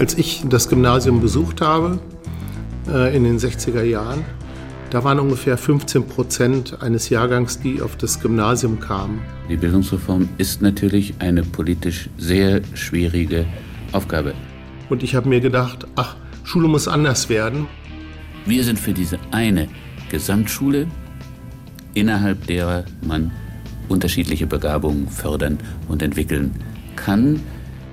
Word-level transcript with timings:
Als 0.00 0.16
ich 0.16 0.42
das 0.48 0.70
Gymnasium 0.70 1.20
besucht 1.20 1.60
habe, 1.60 2.00
äh, 2.88 3.14
in 3.14 3.24
den 3.24 3.38
60er 3.38 3.82
Jahren, 3.82 4.24
da 4.88 5.04
waren 5.04 5.20
ungefähr 5.20 5.58
15 5.58 6.06
Prozent 6.06 6.82
eines 6.82 7.10
Jahrgangs, 7.10 7.60
die 7.60 7.82
auf 7.82 7.96
das 7.96 8.18
Gymnasium 8.18 8.80
kamen. 8.80 9.20
Die 9.50 9.58
Bildungsreform 9.58 10.30
ist 10.38 10.62
natürlich 10.62 11.12
eine 11.18 11.42
politisch 11.42 12.08
sehr 12.16 12.62
schwierige 12.72 13.44
Aufgabe. 13.92 14.32
Und 14.88 15.02
ich 15.02 15.14
habe 15.14 15.28
mir 15.28 15.40
gedacht, 15.40 15.86
ach, 15.96 16.16
Schule 16.44 16.66
muss 16.66 16.88
anders 16.88 17.28
werden. 17.28 17.66
Wir 18.46 18.64
sind 18.64 18.78
für 18.78 18.94
diese 18.94 19.18
eine 19.32 19.68
Gesamtschule, 20.10 20.86
innerhalb 21.92 22.46
derer 22.46 22.84
man 23.06 23.32
unterschiedliche 23.90 24.46
Begabungen 24.46 25.10
fördern 25.10 25.58
und 25.88 26.00
entwickeln 26.00 26.52
kann. 26.96 27.40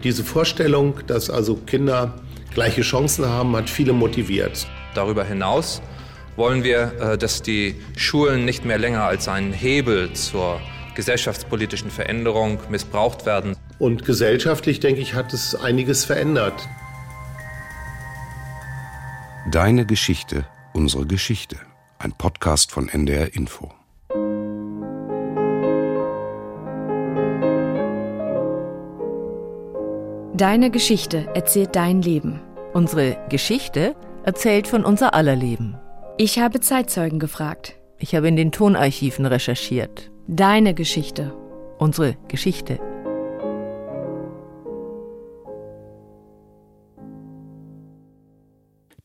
Diese 0.03 0.23
Vorstellung, 0.23 0.99
dass 1.07 1.29
also 1.29 1.55
Kinder 1.55 2.13
gleiche 2.53 2.81
Chancen 2.81 3.25
haben, 3.25 3.55
hat 3.55 3.69
viele 3.69 3.93
motiviert. 3.93 4.67
Darüber 4.93 5.23
hinaus 5.23 5.81
wollen 6.35 6.63
wir, 6.63 6.93
äh, 6.99 7.17
dass 7.17 7.41
die 7.41 7.75
Schulen 7.95 8.45
nicht 8.45 8.63
mehr 8.63 8.77
länger 8.77 9.03
als 9.03 9.27
ein 9.27 9.53
Hebel 9.53 10.13
zur 10.13 10.61
gesellschaftspolitischen 10.95 11.91
Veränderung 11.91 12.59
missbraucht 12.69 13.25
werden. 13.25 13.55
Und 13.79 14.05
gesellschaftlich, 14.05 14.79
denke 14.79 15.01
ich, 15.01 15.13
hat 15.13 15.33
es 15.33 15.55
einiges 15.55 16.05
verändert. 16.05 16.67
Deine 19.51 19.85
Geschichte, 19.85 20.45
unsere 20.73 21.05
Geschichte. 21.05 21.57
Ein 21.99 22.13
Podcast 22.13 22.71
von 22.71 22.89
NDR 22.89 23.33
Info. 23.33 23.76
Deine 30.37 30.69
Geschichte 30.69 31.27
erzählt 31.33 31.75
dein 31.75 32.03
Leben. 32.03 32.39
Unsere 32.71 33.17
Geschichte 33.27 33.95
erzählt 34.23 34.67
von 34.67 34.85
unser 34.85 35.15
aller 35.15 35.35
Leben. 35.35 35.79
Ich 36.19 36.37
habe 36.37 36.59
Zeitzeugen 36.59 37.17
gefragt. 37.17 37.75
Ich 37.97 38.13
habe 38.13 38.27
in 38.27 38.35
den 38.35 38.51
Tonarchiven 38.51 39.25
recherchiert. 39.25 40.11
Deine 40.27 40.75
Geschichte. 40.75 41.33
Unsere 41.79 42.17
Geschichte. 42.27 42.79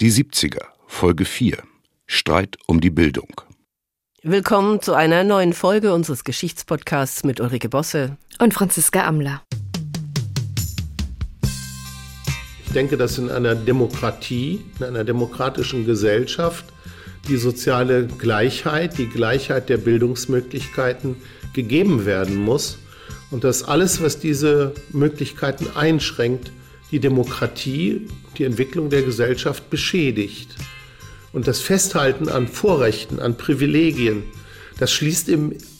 Die 0.03 0.13
70er, 0.13 0.67
Folge 0.87 1.25
4. 1.25 1.63
Streit 2.05 2.59
um 2.67 2.83
die 2.83 2.91
Bildung. 2.91 3.41
Willkommen 4.23 4.83
zu 4.83 4.93
einer 4.93 5.25
neuen 5.25 5.55
Folge 5.55 5.95
unseres 5.95 6.25
Geschichtspodcasts 6.25 7.25
mit 7.25 7.41
Ulrike 7.41 7.71
Bosse 7.71 8.19
und 8.39 8.53
Franziska 8.53 9.07
Amler. 9.07 9.41
Denke, 12.73 12.97
dass 12.97 13.19
in 13.19 13.31
einer 13.31 13.55
Demokratie, 13.55 14.61
in 14.79 14.85
einer 14.85 15.05
demokratischen 15.05 15.87
Gesellschaft 15.87 16.65
die 17.29 17.37
soziale 17.37 18.07
Gleichheit, 18.07 18.99
die 18.99 19.09
Gleichheit 19.09 19.69
der 19.69 19.77
Bildungsmöglichkeiten 19.77 21.17
gegeben 21.53 22.05
werden 22.07 22.37
muss 22.37 22.79
und 23.31 23.45
dass 23.45 23.63
alles, 23.63 24.03
was 24.03 24.19
diese 24.19 24.73
Möglichkeiten 24.91 25.69
einschränkt, 25.75 26.51
die 26.91 27.01
Demokratie, 27.01 28.09
die 28.37 28.45
Entwicklung 28.45 28.91
der 28.91 29.03
Gesellschaft 29.03 29.71
beschädigt. 29.71 30.51
Und 31.33 31.49
das 31.49 31.61
Festhalten 31.61 32.29
an 32.29 32.49
Vorrechten, 32.49 33.21
an 33.21 33.37
Privilegien, 33.37 34.25
das 34.79 34.93
schließt 34.93 35.31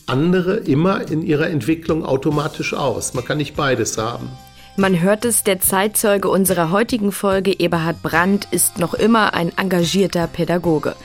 andere 0.07 0.57
immer 0.57 1.09
in 1.09 1.21
ihrer 1.21 1.49
Entwicklung 1.49 2.03
automatisch 2.03 2.73
aus. 2.73 3.13
Man 3.13 3.25
kann 3.25 3.37
nicht 3.37 3.55
beides 3.55 3.97
haben. 3.97 4.29
Man 4.75 4.99
hört 5.01 5.23
es, 5.23 5.43
der 5.43 5.59
Zeitzeuge 5.59 6.29
unserer 6.29 6.71
heutigen 6.71 7.11
Folge, 7.11 7.59
Eberhard 7.59 8.01
Brandt, 8.01 8.47
ist 8.49 8.79
noch 8.79 8.95
immer 8.95 9.35
ein 9.35 9.55
engagierter 9.55 10.25
Pädagoge. 10.25 10.95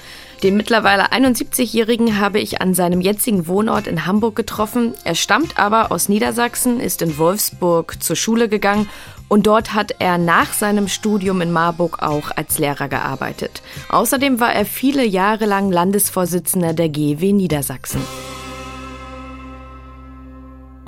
Den 0.42 0.56
mittlerweile 0.56 1.12
71-Jährigen 1.12 2.18
habe 2.18 2.40
ich 2.40 2.62
an 2.62 2.72
seinem 2.72 3.02
jetzigen 3.02 3.46
Wohnort 3.46 3.86
in 3.86 4.06
Hamburg 4.06 4.36
getroffen. 4.36 4.94
Er 5.04 5.14
stammt 5.14 5.58
aber 5.58 5.92
aus 5.92 6.08
Niedersachsen, 6.08 6.80
ist 6.80 7.02
in 7.02 7.18
Wolfsburg 7.18 8.02
zur 8.02 8.16
Schule 8.16 8.48
gegangen 8.48 8.88
und 9.28 9.46
dort 9.46 9.74
hat 9.74 9.96
er 9.98 10.16
nach 10.16 10.54
seinem 10.54 10.88
Studium 10.88 11.42
in 11.42 11.52
Marburg 11.52 12.02
auch 12.02 12.30
als 12.34 12.58
Lehrer 12.58 12.88
gearbeitet. 12.88 13.60
Außerdem 13.90 14.40
war 14.40 14.54
er 14.54 14.64
viele 14.64 15.04
Jahre 15.04 15.44
lang 15.44 15.70
Landesvorsitzender 15.70 16.72
der 16.72 16.88
GW 16.88 17.34
Niedersachsen. 17.34 18.00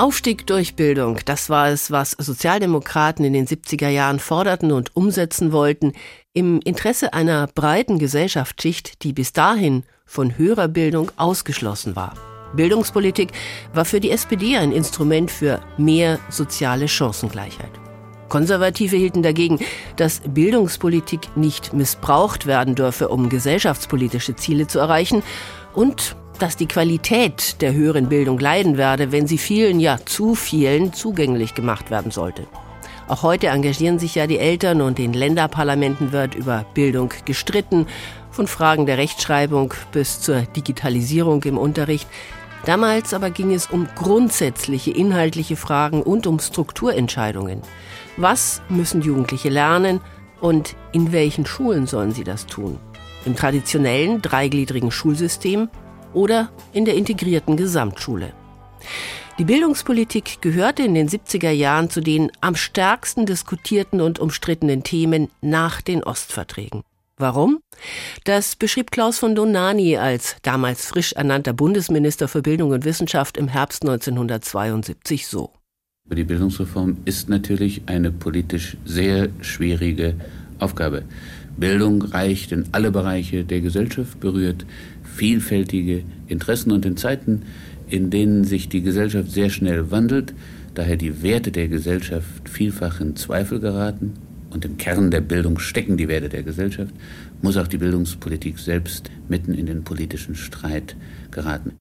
Aufstieg 0.00 0.46
durch 0.46 0.76
Bildung, 0.76 1.18
das 1.26 1.50
war 1.50 1.68
es, 1.68 1.90
was 1.90 2.12
Sozialdemokraten 2.12 3.22
in 3.22 3.34
den 3.34 3.46
70er 3.46 3.90
Jahren 3.90 4.18
forderten 4.18 4.72
und 4.72 4.96
umsetzen 4.96 5.52
wollten, 5.52 5.92
im 6.32 6.62
Interesse 6.64 7.12
einer 7.12 7.46
breiten 7.48 7.98
Gesellschaftsschicht, 7.98 9.02
die 9.02 9.12
bis 9.12 9.34
dahin 9.34 9.82
von 10.06 10.38
höherer 10.38 10.68
Bildung 10.68 11.12
ausgeschlossen 11.18 11.96
war. 11.96 12.14
Bildungspolitik 12.54 13.32
war 13.74 13.84
für 13.84 14.00
die 14.00 14.10
SPD 14.10 14.56
ein 14.56 14.72
Instrument 14.72 15.30
für 15.30 15.60
mehr 15.76 16.18
soziale 16.30 16.88
Chancengleichheit. 16.88 17.72
Konservative 18.30 18.96
hielten 18.96 19.22
dagegen, 19.22 19.58
dass 19.96 20.22
Bildungspolitik 20.26 21.36
nicht 21.36 21.74
missbraucht 21.74 22.46
werden 22.46 22.74
dürfe, 22.74 23.08
um 23.08 23.28
gesellschaftspolitische 23.28 24.34
Ziele 24.34 24.66
zu 24.66 24.78
erreichen 24.78 25.22
und 25.74 26.16
dass 26.42 26.56
die 26.56 26.66
Qualität 26.66 27.60
der 27.60 27.72
höheren 27.72 28.08
Bildung 28.08 28.38
leiden 28.38 28.76
werde, 28.76 29.12
wenn 29.12 29.26
sie 29.26 29.38
vielen, 29.38 29.78
ja 29.78 29.98
zu 30.04 30.34
vielen, 30.34 30.92
zugänglich 30.92 31.54
gemacht 31.54 31.90
werden 31.90 32.10
sollte. 32.10 32.46
Auch 33.08 33.22
heute 33.22 33.48
engagieren 33.48 33.98
sich 33.98 34.14
ja 34.14 34.26
die 34.26 34.38
Eltern 34.38 34.80
und 34.80 34.98
in 34.98 35.12
Länderparlamenten 35.12 36.12
wird 36.12 36.34
über 36.34 36.64
Bildung 36.74 37.12
gestritten, 37.24 37.86
von 38.30 38.46
Fragen 38.46 38.86
der 38.86 38.98
Rechtschreibung 38.98 39.74
bis 39.92 40.20
zur 40.20 40.42
Digitalisierung 40.42 41.42
im 41.42 41.58
Unterricht. 41.58 42.08
Damals 42.64 43.12
aber 43.12 43.30
ging 43.30 43.52
es 43.52 43.66
um 43.66 43.88
grundsätzliche 43.96 44.92
inhaltliche 44.92 45.56
Fragen 45.56 46.02
und 46.02 46.26
um 46.26 46.38
Strukturentscheidungen. 46.38 47.62
Was 48.16 48.62
müssen 48.68 49.02
Jugendliche 49.02 49.48
lernen 49.48 50.00
und 50.40 50.76
in 50.92 51.12
welchen 51.12 51.46
Schulen 51.46 51.86
sollen 51.86 52.12
sie 52.12 52.24
das 52.24 52.46
tun? 52.46 52.78
Im 53.24 53.36
traditionellen 53.36 54.22
dreigliedrigen 54.22 54.90
Schulsystem 54.90 55.68
oder 56.12 56.50
in 56.72 56.84
der 56.84 56.94
integrierten 56.94 57.56
Gesamtschule. 57.56 58.32
Die 59.38 59.44
Bildungspolitik 59.44 60.42
gehörte 60.42 60.82
in 60.82 60.94
den 60.94 61.08
70er 61.08 61.50
Jahren 61.50 61.88
zu 61.88 62.00
den 62.00 62.30
am 62.40 62.56
stärksten 62.56 63.24
diskutierten 63.24 64.00
und 64.00 64.18
umstrittenen 64.18 64.82
Themen 64.82 65.28
nach 65.40 65.80
den 65.80 66.02
Ostverträgen. 66.02 66.82
Warum? 67.16 67.60
Das 68.24 68.56
beschrieb 68.56 68.90
Klaus 68.90 69.18
von 69.18 69.34
Donani 69.34 69.96
als 69.96 70.36
damals 70.42 70.86
frisch 70.86 71.12
ernannter 71.12 71.52
Bundesminister 71.52 72.28
für 72.28 72.42
Bildung 72.42 72.70
und 72.70 72.84
Wissenschaft 72.84 73.36
im 73.36 73.48
Herbst 73.48 73.82
1972 73.82 75.26
so. 75.26 75.52
Die 76.10 76.24
Bildungsreform 76.24 76.98
ist 77.04 77.28
natürlich 77.28 77.82
eine 77.86 78.10
politisch 78.10 78.76
sehr 78.84 79.28
schwierige 79.42 80.16
Aufgabe. 80.58 81.04
Bildung 81.56 82.02
reicht 82.02 82.52
in 82.52 82.64
alle 82.72 82.90
Bereiche 82.90 83.44
der 83.44 83.60
Gesellschaft, 83.60 84.18
berührt 84.18 84.64
vielfältige 85.20 86.02
Interessen 86.28 86.72
und 86.72 86.86
in 86.86 86.96
Zeiten, 86.96 87.42
in 87.90 88.08
denen 88.08 88.44
sich 88.44 88.70
die 88.70 88.80
Gesellschaft 88.80 89.30
sehr 89.30 89.50
schnell 89.50 89.90
wandelt, 89.90 90.32
daher 90.72 90.96
die 90.96 91.22
Werte 91.22 91.52
der 91.52 91.68
Gesellschaft 91.68 92.48
vielfach 92.48 93.02
in 93.02 93.16
Zweifel 93.16 93.60
geraten 93.60 94.14
und 94.48 94.64
im 94.64 94.78
Kern 94.78 95.10
der 95.10 95.20
Bildung 95.20 95.58
stecken 95.58 95.98
die 95.98 96.08
Werte 96.08 96.30
der 96.30 96.42
Gesellschaft, 96.42 96.94
muss 97.42 97.58
auch 97.58 97.66
die 97.66 97.76
Bildungspolitik 97.76 98.58
selbst 98.58 99.10
mitten 99.28 99.52
in 99.52 99.66
den 99.66 99.84
politischen 99.84 100.36
Streit 100.36 100.96
geraten. 101.30 101.72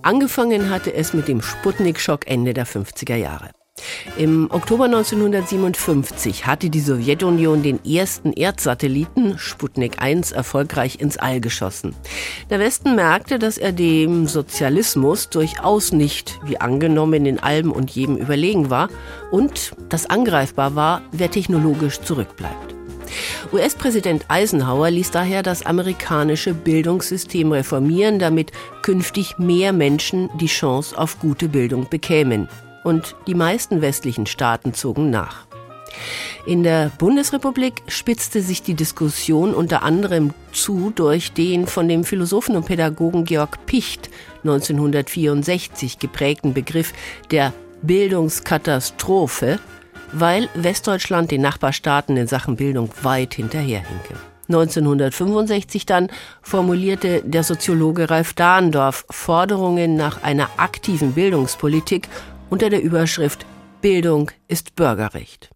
Angefangen 0.00 0.70
hatte 0.70 0.94
es 0.94 1.12
mit 1.12 1.28
dem 1.28 1.42
Sputnik-Schock 1.42 2.26
Ende 2.26 2.54
der 2.54 2.66
50er 2.66 3.16
Jahre. 3.16 3.50
Im 4.16 4.50
Oktober 4.50 4.84
1957 4.84 6.46
hatte 6.46 6.70
die 6.70 6.80
Sowjetunion 6.80 7.62
den 7.62 7.84
ersten 7.84 8.32
Erdsatelliten 8.32 9.38
Sputnik 9.38 10.02
1 10.02 10.32
erfolgreich 10.32 11.00
ins 11.00 11.16
All 11.16 11.40
geschossen. 11.40 11.94
Der 12.50 12.58
Westen 12.58 12.94
merkte, 12.96 13.38
dass 13.38 13.58
er 13.58 13.72
dem 13.72 14.26
Sozialismus 14.26 15.28
durchaus 15.28 15.92
nicht, 15.92 16.38
wie 16.44 16.60
angenommen, 16.60 17.26
in 17.26 17.38
allem 17.38 17.72
und 17.72 17.90
jedem 17.90 18.16
überlegen 18.16 18.70
war 18.70 18.88
und 19.30 19.72
dass 19.88 20.06
angreifbar 20.06 20.74
war, 20.74 21.02
wer 21.12 21.30
technologisch 21.30 22.00
zurückbleibt. 22.00 22.74
US-Präsident 23.52 24.26
Eisenhower 24.28 24.90
ließ 24.90 25.10
daher 25.10 25.42
das 25.42 25.64
amerikanische 25.64 26.52
Bildungssystem 26.52 27.52
reformieren, 27.52 28.18
damit 28.18 28.52
künftig 28.82 29.38
mehr 29.38 29.72
Menschen 29.72 30.28
die 30.38 30.46
Chance 30.46 30.96
auf 30.98 31.18
gute 31.18 31.48
Bildung 31.48 31.88
bekämen 31.88 32.48
und 32.88 33.14
die 33.26 33.34
meisten 33.34 33.82
westlichen 33.82 34.26
Staaten 34.26 34.74
zogen 34.74 35.10
nach. 35.10 35.46
In 36.46 36.62
der 36.62 36.90
Bundesrepublik 36.98 37.82
spitzte 37.88 38.40
sich 38.40 38.62
die 38.62 38.74
Diskussion 38.74 39.54
unter 39.54 39.82
anderem 39.82 40.32
zu 40.52 40.90
durch 40.94 41.32
den 41.32 41.66
von 41.66 41.88
dem 41.88 42.04
Philosophen 42.04 42.56
und 42.56 42.66
Pädagogen 42.66 43.24
Georg 43.24 43.66
Picht 43.66 44.08
1964 44.44 45.98
geprägten 45.98 46.54
Begriff 46.54 46.94
der 47.30 47.52
Bildungskatastrophe, 47.82 49.58
weil 50.12 50.48
Westdeutschland 50.54 51.30
den 51.30 51.42
Nachbarstaaten 51.42 52.16
in 52.16 52.26
Sachen 52.26 52.56
Bildung 52.56 52.90
weit 53.02 53.34
hinterherhinke. 53.34 54.14
1965 54.48 55.84
dann 55.84 56.08
formulierte 56.40 57.22
der 57.22 57.44
Soziologe 57.44 58.08
Ralf 58.08 58.32
Dahndorf 58.32 59.04
Forderungen 59.10 59.96
nach 59.96 60.22
einer 60.22 60.48
aktiven 60.56 61.12
Bildungspolitik 61.12 62.08
unter 62.50 62.70
der 62.70 62.82
Überschrift 62.82 63.46
Bildung 63.80 64.30
ist 64.48 64.74
Bürgerrecht. 64.76 65.50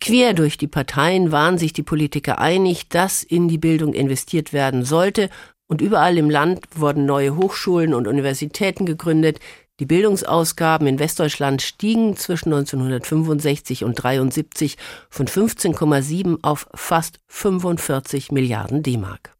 Quer 0.00 0.34
durch 0.34 0.56
die 0.56 0.68
Parteien 0.68 1.32
waren 1.32 1.58
sich 1.58 1.72
die 1.72 1.82
Politiker 1.82 2.38
einig, 2.38 2.88
dass 2.88 3.22
in 3.22 3.48
die 3.48 3.58
Bildung 3.58 3.92
investiert 3.92 4.52
werden 4.52 4.84
sollte, 4.84 5.30
und 5.66 5.80
überall 5.80 6.18
im 6.18 6.28
Land 6.28 6.66
wurden 6.74 7.06
neue 7.06 7.36
Hochschulen 7.36 7.94
und 7.94 8.08
Universitäten 8.08 8.86
gegründet, 8.86 9.38
die 9.78 9.86
Bildungsausgaben 9.86 10.86
in 10.86 10.98
Westdeutschland 10.98 11.62
stiegen 11.62 12.16
zwischen 12.16 12.52
1965 12.52 13.84
und 13.84 13.90
1973 13.90 14.76
von 15.08 15.26
15,7 15.26 16.38
auf 16.42 16.68
fast 16.74 17.20
45 17.28 18.32
Milliarden 18.32 18.82
D-Mark. 18.82 19.39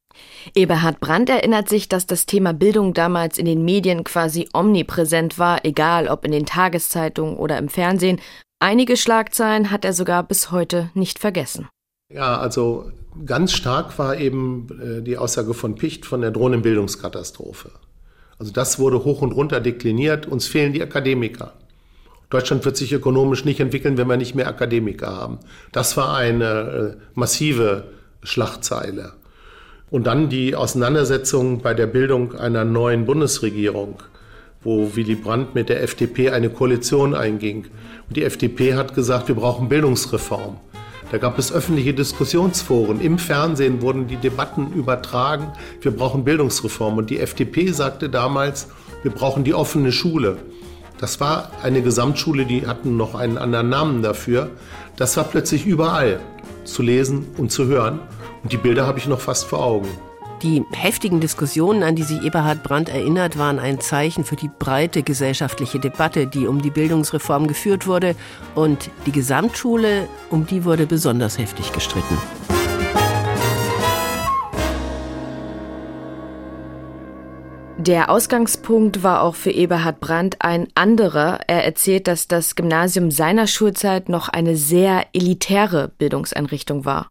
Eberhard 0.54 1.00
Brandt 1.00 1.28
erinnert 1.28 1.68
sich, 1.68 1.88
dass 1.88 2.06
das 2.06 2.26
Thema 2.26 2.52
Bildung 2.52 2.94
damals 2.94 3.38
in 3.38 3.44
den 3.44 3.64
Medien 3.64 4.04
quasi 4.04 4.48
omnipräsent 4.52 5.38
war, 5.38 5.64
egal 5.64 6.08
ob 6.08 6.24
in 6.24 6.32
den 6.32 6.46
Tageszeitungen 6.46 7.36
oder 7.36 7.58
im 7.58 7.68
Fernsehen. 7.68 8.20
Einige 8.58 8.96
Schlagzeilen 8.96 9.70
hat 9.70 9.84
er 9.84 9.92
sogar 9.92 10.22
bis 10.22 10.50
heute 10.50 10.90
nicht 10.94 11.18
vergessen. 11.18 11.68
Ja, 12.12 12.38
also 12.38 12.90
ganz 13.24 13.52
stark 13.52 13.98
war 13.98 14.18
eben 14.18 14.68
äh, 14.80 15.02
die 15.02 15.16
Aussage 15.16 15.54
von 15.54 15.76
Picht 15.76 16.04
von 16.04 16.20
der 16.20 16.30
drohenden 16.30 16.62
Bildungskatastrophe. 16.62 17.70
Also 18.38 18.52
das 18.52 18.78
wurde 18.78 19.04
hoch 19.04 19.22
und 19.22 19.32
runter 19.32 19.60
dekliniert. 19.60 20.26
Uns 20.26 20.46
fehlen 20.46 20.72
die 20.72 20.82
Akademiker. 20.82 21.52
Deutschland 22.30 22.64
wird 22.64 22.76
sich 22.76 22.92
ökonomisch 22.92 23.44
nicht 23.44 23.60
entwickeln, 23.60 23.98
wenn 23.98 24.08
wir 24.08 24.16
nicht 24.16 24.34
mehr 24.34 24.48
Akademiker 24.48 25.14
haben. 25.14 25.38
Das 25.72 25.96
war 25.96 26.16
eine 26.16 26.96
äh, 26.98 27.02
massive 27.14 27.88
Schlachtzeile. 28.22 29.14
Und 29.90 30.06
dann 30.06 30.28
die 30.28 30.54
Auseinandersetzung 30.54 31.62
bei 31.62 31.74
der 31.74 31.88
Bildung 31.88 32.34
einer 32.36 32.64
neuen 32.64 33.06
Bundesregierung, 33.06 33.96
wo 34.62 34.94
Willy 34.94 35.16
Brandt 35.16 35.56
mit 35.56 35.68
der 35.68 35.82
FDP 35.82 36.30
eine 36.30 36.48
Koalition 36.48 37.14
einging. 37.14 37.66
Und 38.06 38.16
die 38.16 38.22
FDP 38.22 38.74
hat 38.74 38.94
gesagt, 38.94 39.26
wir 39.26 39.34
brauchen 39.34 39.68
Bildungsreform. 39.68 40.58
Da 41.10 41.18
gab 41.18 41.40
es 41.40 41.52
öffentliche 41.52 41.92
Diskussionsforen. 41.92 43.00
Im 43.00 43.18
Fernsehen 43.18 43.82
wurden 43.82 44.06
die 44.06 44.16
Debatten 44.16 44.72
übertragen. 44.72 45.48
Wir 45.80 45.90
brauchen 45.90 46.22
Bildungsreform. 46.22 46.98
Und 46.98 47.10
die 47.10 47.18
FDP 47.18 47.72
sagte 47.72 48.08
damals, 48.08 48.68
wir 49.02 49.10
brauchen 49.10 49.42
die 49.42 49.54
offene 49.54 49.90
Schule. 49.90 50.36
Das 50.98 51.18
war 51.18 51.50
eine 51.64 51.82
Gesamtschule, 51.82 52.44
die 52.44 52.66
hatten 52.66 52.96
noch 52.96 53.16
einen 53.16 53.38
anderen 53.38 53.70
Namen 53.70 54.02
dafür. 54.02 54.50
Das 54.96 55.16
war 55.16 55.24
plötzlich 55.24 55.66
überall 55.66 56.20
zu 56.62 56.82
lesen 56.82 57.26
und 57.38 57.50
zu 57.50 57.66
hören. 57.66 57.98
Und 58.42 58.52
die 58.52 58.56
Bilder 58.56 58.86
habe 58.86 58.98
ich 58.98 59.06
noch 59.06 59.20
fast 59.20 59.44
vor 59.44 59.64
Augen. 59.64 59.88
Die 60.42 60.64
heftigen 60.72 61.20
Diskussionen, 61.20 61.82
an 61.82 61.96
die 61.96 62.02
sich 62.02 62.22
Eberhard 62.22 62.62
Brandt 62.62 62.88
erinnert, 62.88 63.36
waren 63.36 63.58
ein 63.58 63.78
Zeichen 63.78 64.24
für 64.24 64.36
die 64.36 64.48
breite 64.48 65.02
gesellschaftliche 65.02 65.78
Debatte, 65.78 66.26
die 66.26 66.46
um 66.46 66.62
die 66.62 66.70
Bildungsreform 66.70 67.46
geführt 67.46 67.86
wurde. 67.86 68.16
Und 68.54 68.90
die 69.04 69.12
Gesamtschule, 69.12 70.08
um 70.30 70.46
die 70.46 70.64
wurde 70.64 70.86
besonders 70.86 71.38
heftig 71.38 71.72
gestritten. 71.72 72.16
Der 77.76 78.10
Ausgangspunkt 78.10 79.02
war 79.02 79.22
auch 79.22 79.34
für 79.34 79.50
Eberhard 79.50 80.00
Brandt 80.00 80.36
ein 80.40 80.68
anderer. 80.74 81.40
Er 81.46 81.64
erzählt, 81.64 82.08
dass 82.08 82.28
das 82.28 82.54
Gymnasium 82.54 83.10
seiner 83.10 83.46
Schulzeit 83.46 84.08
noch 84.08 84.30
eine 84.30 84.56
sehr 84.56 85.06
elitäre 85.12 85.88
Bildungseinrichtung 85.98 86.86
war. 86.86 87.08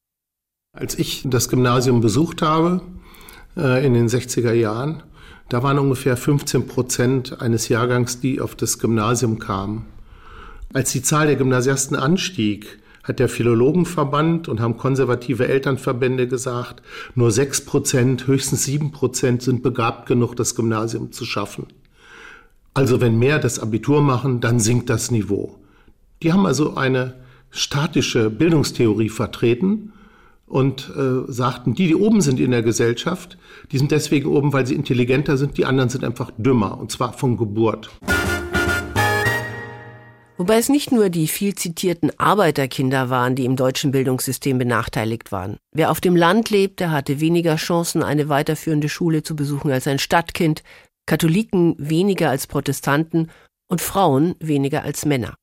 Als 0.73 0.99
ich 0.99 1.23
das 1.25 1.49
Gymnasium 1.49 1.99
besucht 1.99 2.43
habe, 2.43 2.81
äh, 3.57 3.85
in 3.85 3.93
den 3.95 4.07
60er 4.07 4.53
Jahren. 4.53 5.01
Da 5.49 5.63
waren 5.63 5.79
ungefähr 5.79 6.15
15 6.15 6.67
Prozent 6.67 7.41
eines 7.41 7.69
Jahrgangs, 7.69 8.19
die 8.19 8.39
auf 8.39 8.55
das 8.55 8.77
Gymnasium 8.77 9.39
kamen. 9.39 9.87
Als 10.71 10.91
die 10.91 11.01
Zahl 11.01 11.25
der 11.25 11.37
Gymnasiasten 11.37 11.97
anstieg, 11.97 12.77
hat 13.03 13.17
der 13.17 13.29
Philologenverband 13.29 14.47
und 14.47 14.59
haben 14.59 14.77
konservative 14.77 15.47
Elternverbände 15.47 16.27
gesagt, 16.27 16.83
nur 17.15 17.31
6 17.31 17.65
Prozent, 17.65 18.27
höchstens 18.27 18.65
7 18.65 18.91
Prozent 18.91 19.41
sind 19.41 19.63
begabt 19.63 20.05
genug, 20.05 20.35
das 20.35 20.53
Gymnasium 20.53 21.11
zu 21.11 21.25
schaffen. 21.25 21.65
Also 22.75 23.01
wenn 23.01 23.17
mehr 23.17 23.39
das 23.39 23.57
Abitur 23.57 24.03
machen, 24.03 24.39
dann 24.39 24.59
sinkt 24.59 24.91
das 24.91 25.09
Niveau. 25.09 25.57
Die 26.21 26.31
haben 26.31 26.45
also 26.45 26.75
eine 26.75 27.15
statische 27.49 28.29
Bildungstheorie 28.29 29.09
vertreten 29.09 29.93
und 30.49 30.91
äh, 30.97 31.31
sagten, 31.31 31.75
die, 31.75 31.87
die 31.87 31.95
oben 31.95 32.21
sind 32.21 32.39
in 32.39 32.51
der 32.51 32.63
Gesellschaft, 32.63 33.37
die 33.71 33.77
sind 33.77 33.91
deswegen 33.91 34.27
oben, 34.27 34.51
weil 34.51 34.65
sie 34.65 34.75
intelligenter 34.75 35.37
sind, 35.37 35.57
die 35.57 35.65
anderen 35.65 35.89
sind 35.89 36.03
einfach 36.03 36.31
dümmer, 36.37 36.79
und 36.79 36.91
zwar 36.91 37.13
von 37.13 37.37
Geburt. 37.37 37.89
Wobei 40.37 40.57
es 40.57 40.69
nicht 40.69 40.91
nur 40.91 41.09
die 41.09 41.27
viel 41.27 41.53
zitierten 41.53 42.11
Arbeiterkinder 42.17 43.09
waren, 43.09 43.35
die 43.35 43.43
im 43.43 43.57
deutschen 43.57 43.91
Bildungssystem 43.91 44.57
benachteiligt 44.57 45.33
waren. 45.33 45.57
Wer 45.73 45.91
auf 45.91 45.99
dem 45.99 46.15
Land 46.15 46.49
lebte, 46.49 46.91
hatte 46.91 47.19
weniger 47.19 47.57
Chancen, 47.57 48.03
eine 48.03 48.29
weiterführende 48.29 48.87
Schule 48.87 49.21
zu 49.21 49.35
besuchen 49.35 49.69
als 49.69 49.85
ein 49.85 49.99
Stadtkind, 49.99 50.63
Katholiken 51.05 51.75
weniger 51.77 52.29
als 52.29 52.47
Protestanten 52.47 53.29
und 53.67 53.81
Frauen 53.81 54.35
weniger 54.39 54.83
als 54.83 55.05
Männer. 55.05 55.35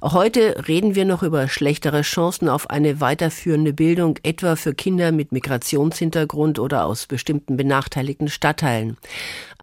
Auch 0.00 0.12
heute 0.12 0.66
reden 0.68 0.94
wir 0.94 1.04
noch 1.04 1.22
über 1.22 1.48
schlechtere 1.48 2.02
Chancen 2.02 2.48
auf 2.48 2.70
eine 2.70 3.00
weiterführende 3.00 3.72
Bildung, 3.72 4.18
etwa 4.22 4.56
für 4.56 4.74
Kinder 4.74 5.12
mit 5.12 5.32
Migrationshintergrund 5.32 6.58
oder 6.58 6.84
aus 6.84 7.06
bestimmten 7.06 7.56
benachteiligten 7.56 8.28
Stadtteilen. 8.28 8.96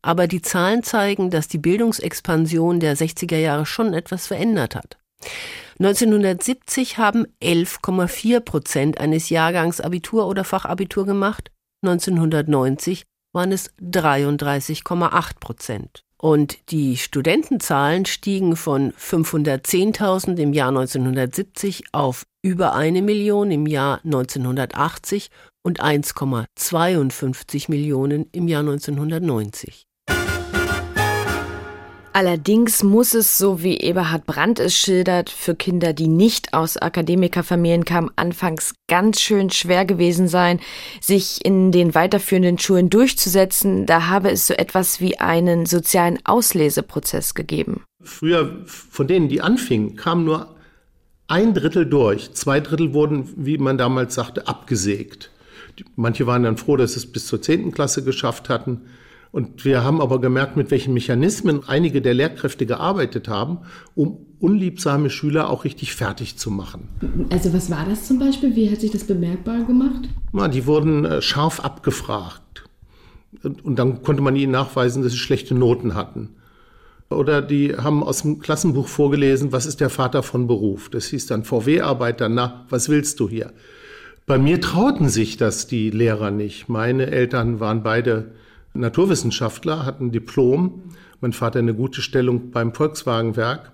Aber 0.01 0.27
die 0.27 0.41
Zahlen 0.41 0.83
zeigen, 0.83 1.29
dass 1.29 1.47
die 1.47 1.59
Bildungsexpansion 1.59 2.79
der 2.79 2.97
60er 2.97 3.37
Jahre 3.37 3.65
schon 3.65 3.93
etwas 3.93 4.27
verändert 4.27 4.75
hat. 4.75 4.97
1970 5.79 6.97
haben 6.97 7.25
11,4 7.41 8.39
Prozent 8.39 8.99
eines 8.99 9.29
Jahrgangs 9.29 9.81
Abitur 9.81 10.27
oder 10.27 10.43
Fachabitur 10.43 11.05
gemacht. 11.05 11.51
1990 11.83 13.03
waren 13.33 13.51
es 13.51 13.71
33,8 13.79 15.39
Prozent. 15.39 16.03
Und 16.21 16.69
die 16.69 16.97
Studentenzahlen 16.97 18.05
stiegen 18.05 18.55
von 18.55 18.93
510.000 18.93 20.37
im 20.37 20.53
Jahr 20.53 20.67
1970 20.67 21.85
auf 21.93 22.27
über 22.43 22.75
eine 22.75 23.01
Million 23.01 23.49
im 23.49 23.65
Jahr 23.65 24.01
1980 24.05 25.31
und 25.63 25.81
1,52 25.81 27.71
Millionen 27.71 28.27
im 28.33 28.47
Jahr 28.47 28.59
1990. 28.59 29.87
Allerdings 32.13 32.83
muss 32.83 33.13
es, 33.13 33.37
so 33.37 33.63
wie 33.63 33.77
Eberhard 33.77 34.25
Brandt 34.25 34.59
es 34.59 34.75
schildert, 34.75 35.29
für 35.29 35.55
Kinder, 35.55 35.93
die 35.93 36.07
nicht 36.07 36.53
aus 36.53 36.75
Akademikerfamilien 36.75 37.85
kamen, 37.85 38.11
anfangs 38.17 38.73
ganz 38.89 39.21
schön 39.21 39.49
schwer 39.49 39.85
gewesen 39.85 40.27
sein, 40.27 40.59
sich 40.99 41.45
in 41.45 41.71
den 41.71 41.95
weiterführenden 41.95 42.59
Schulen 42.59 42.89
durchzusetzen. 42.89 43.85
Da 43.85 44.07
habe 44.07 44.29
es 44.29 44.45
so 44.45 44.53
etwas 44.53 44.99
wie 44.99 45.19
einen 45.19 45.65
sozialen 45.65 46.19
Ausleseprozess 46.25 47.33
gegeben. 47.33 47.83
Früher, 48.03 48.57
von 48.65 49.07
denen, 49.07 49.29
die 49.29 49.41
anfingen, 49.41 49.95
kam 49.95 50.25
nur 50.25 50.55
ein 51.27 51.53
Drittel 51.53 51.85
durch. 51.85 52.33
Zwei 52.33 52.59
Drittel 52.59 52.93
wurden, 52.93 53.29
wie 53.37 53.57
man 53.57 53.77
damals 53.77 54.15
sagte, 54.15 54.47
abgesägt. 54.47 55.31
Manche 55.95 56.27
waren 56.27 56.43
dann 56.43 56.57
froh, 56.57 56.75
dass 56.75 56.93
sie 56.93 56.99
es 56.99 57.11
bis 57.11 57.27
zur 57.27 57.41
zehnten 57.41 57.71
Klasse 57.71 58.03
geschafft 58.03 58.49
hatten. 58.49 58.81
Und 59.31 59.63
wir 59.63 59.83
haben 59.83 60.01
aber 60.01 60.19
gemerkt, 60.19 60.57
mit 60.57 60.71
welchen 60.71 60.93
Mechanismen 60.93 61.61
einige 61.65 62.01
der 62.01 62.13
Lehrkräfte 62.13 62.65
gearbeitet 62.65 63.29
haben, 63.29 63.59
um 63.95 64.25
unliebsame 64.39 65.09
Schüler 65.09 65.49
auch 65.49 65.63
richtig 65.63 65.95
fertig 65.95 66.37
zu 66.37 66.51
machen. 66.51 66.89
Also 67.29 67.53
was 67.53 67.69
war 67.71 67.85
das 67.87 68.07
zum 68.07 68.19
Beispiel? 68.19 68.55
Wie 68.55 68.69
hat 68.69 68.81
sich 68.81 68.91
das 68.91 69.05
bemerkbar 69.05 69.63
gemacht? 69.63 70.09
Na, 70.33 70.49
die 70.49 70.65
wurden 70.65 71.05
äh, 71.05 71.21
scharf 71.21 71.61
abgefragt. 71.61 72.63
Und 73.43 73.79
dann 73.79 74.03
konnte 74.03 74.21
man 74.21 74.35
ihnen 74.35 74.51
nachweisen, 74.51 75.01
dass 75.01 75.13
sie 75.13 75.17
schlechte 75.17 75.55
Noten 75.55 75.95
hatten. 75.95 76.35
Oder 77.09 77.41
die 77.41 77.75
haben 77.75 78.03
aus 78.03 78.23
dem 78.23 78.39
Klassenbuch 78.39 78.87
vorgelesen, 78.87 79.51
was 79.51 79.65
ist 79.65 79.79
der 79.79 79.89
Vater 79.89 80.23
von 80.23 80.47
Beruf? 80.47 80.89
Das 80.89 81.07
hieß 81.07 81.27
dann 81.27 81.43
VW-Arbeiter, 81.43 82.29
na, 82.29 82.65
was 82.69 82.89
willst 82.89 83.19
du 83.19 83.29
hier? 83.29 83.51
Bei 84.25 84.37
mir 84.37 84.61
trauten 84.61 85.09
sich 85.09 85.37
das 85.37 85.67
die 85.67 85.89
Lehrer 85.89 86.31
nicht. 86.31 86.69
Meine 86.69 87.07
Eltern 87.07 87.59
waren 87.59 87.83
beide 87.83 88.31
Naturwissenschaftler, 88.73 89.85
hat 89.85 89.99
ein 89.99 90.11
Diplom. 90.11 90.83
Mein 91.19 91.33
Vater 91.33 91.59
eine 91.59 91.73
gute 91.73 92.01
Stellung 92.01 92.51
beim 92.51 92.73
Volkswagenwerk. 92.73 93.71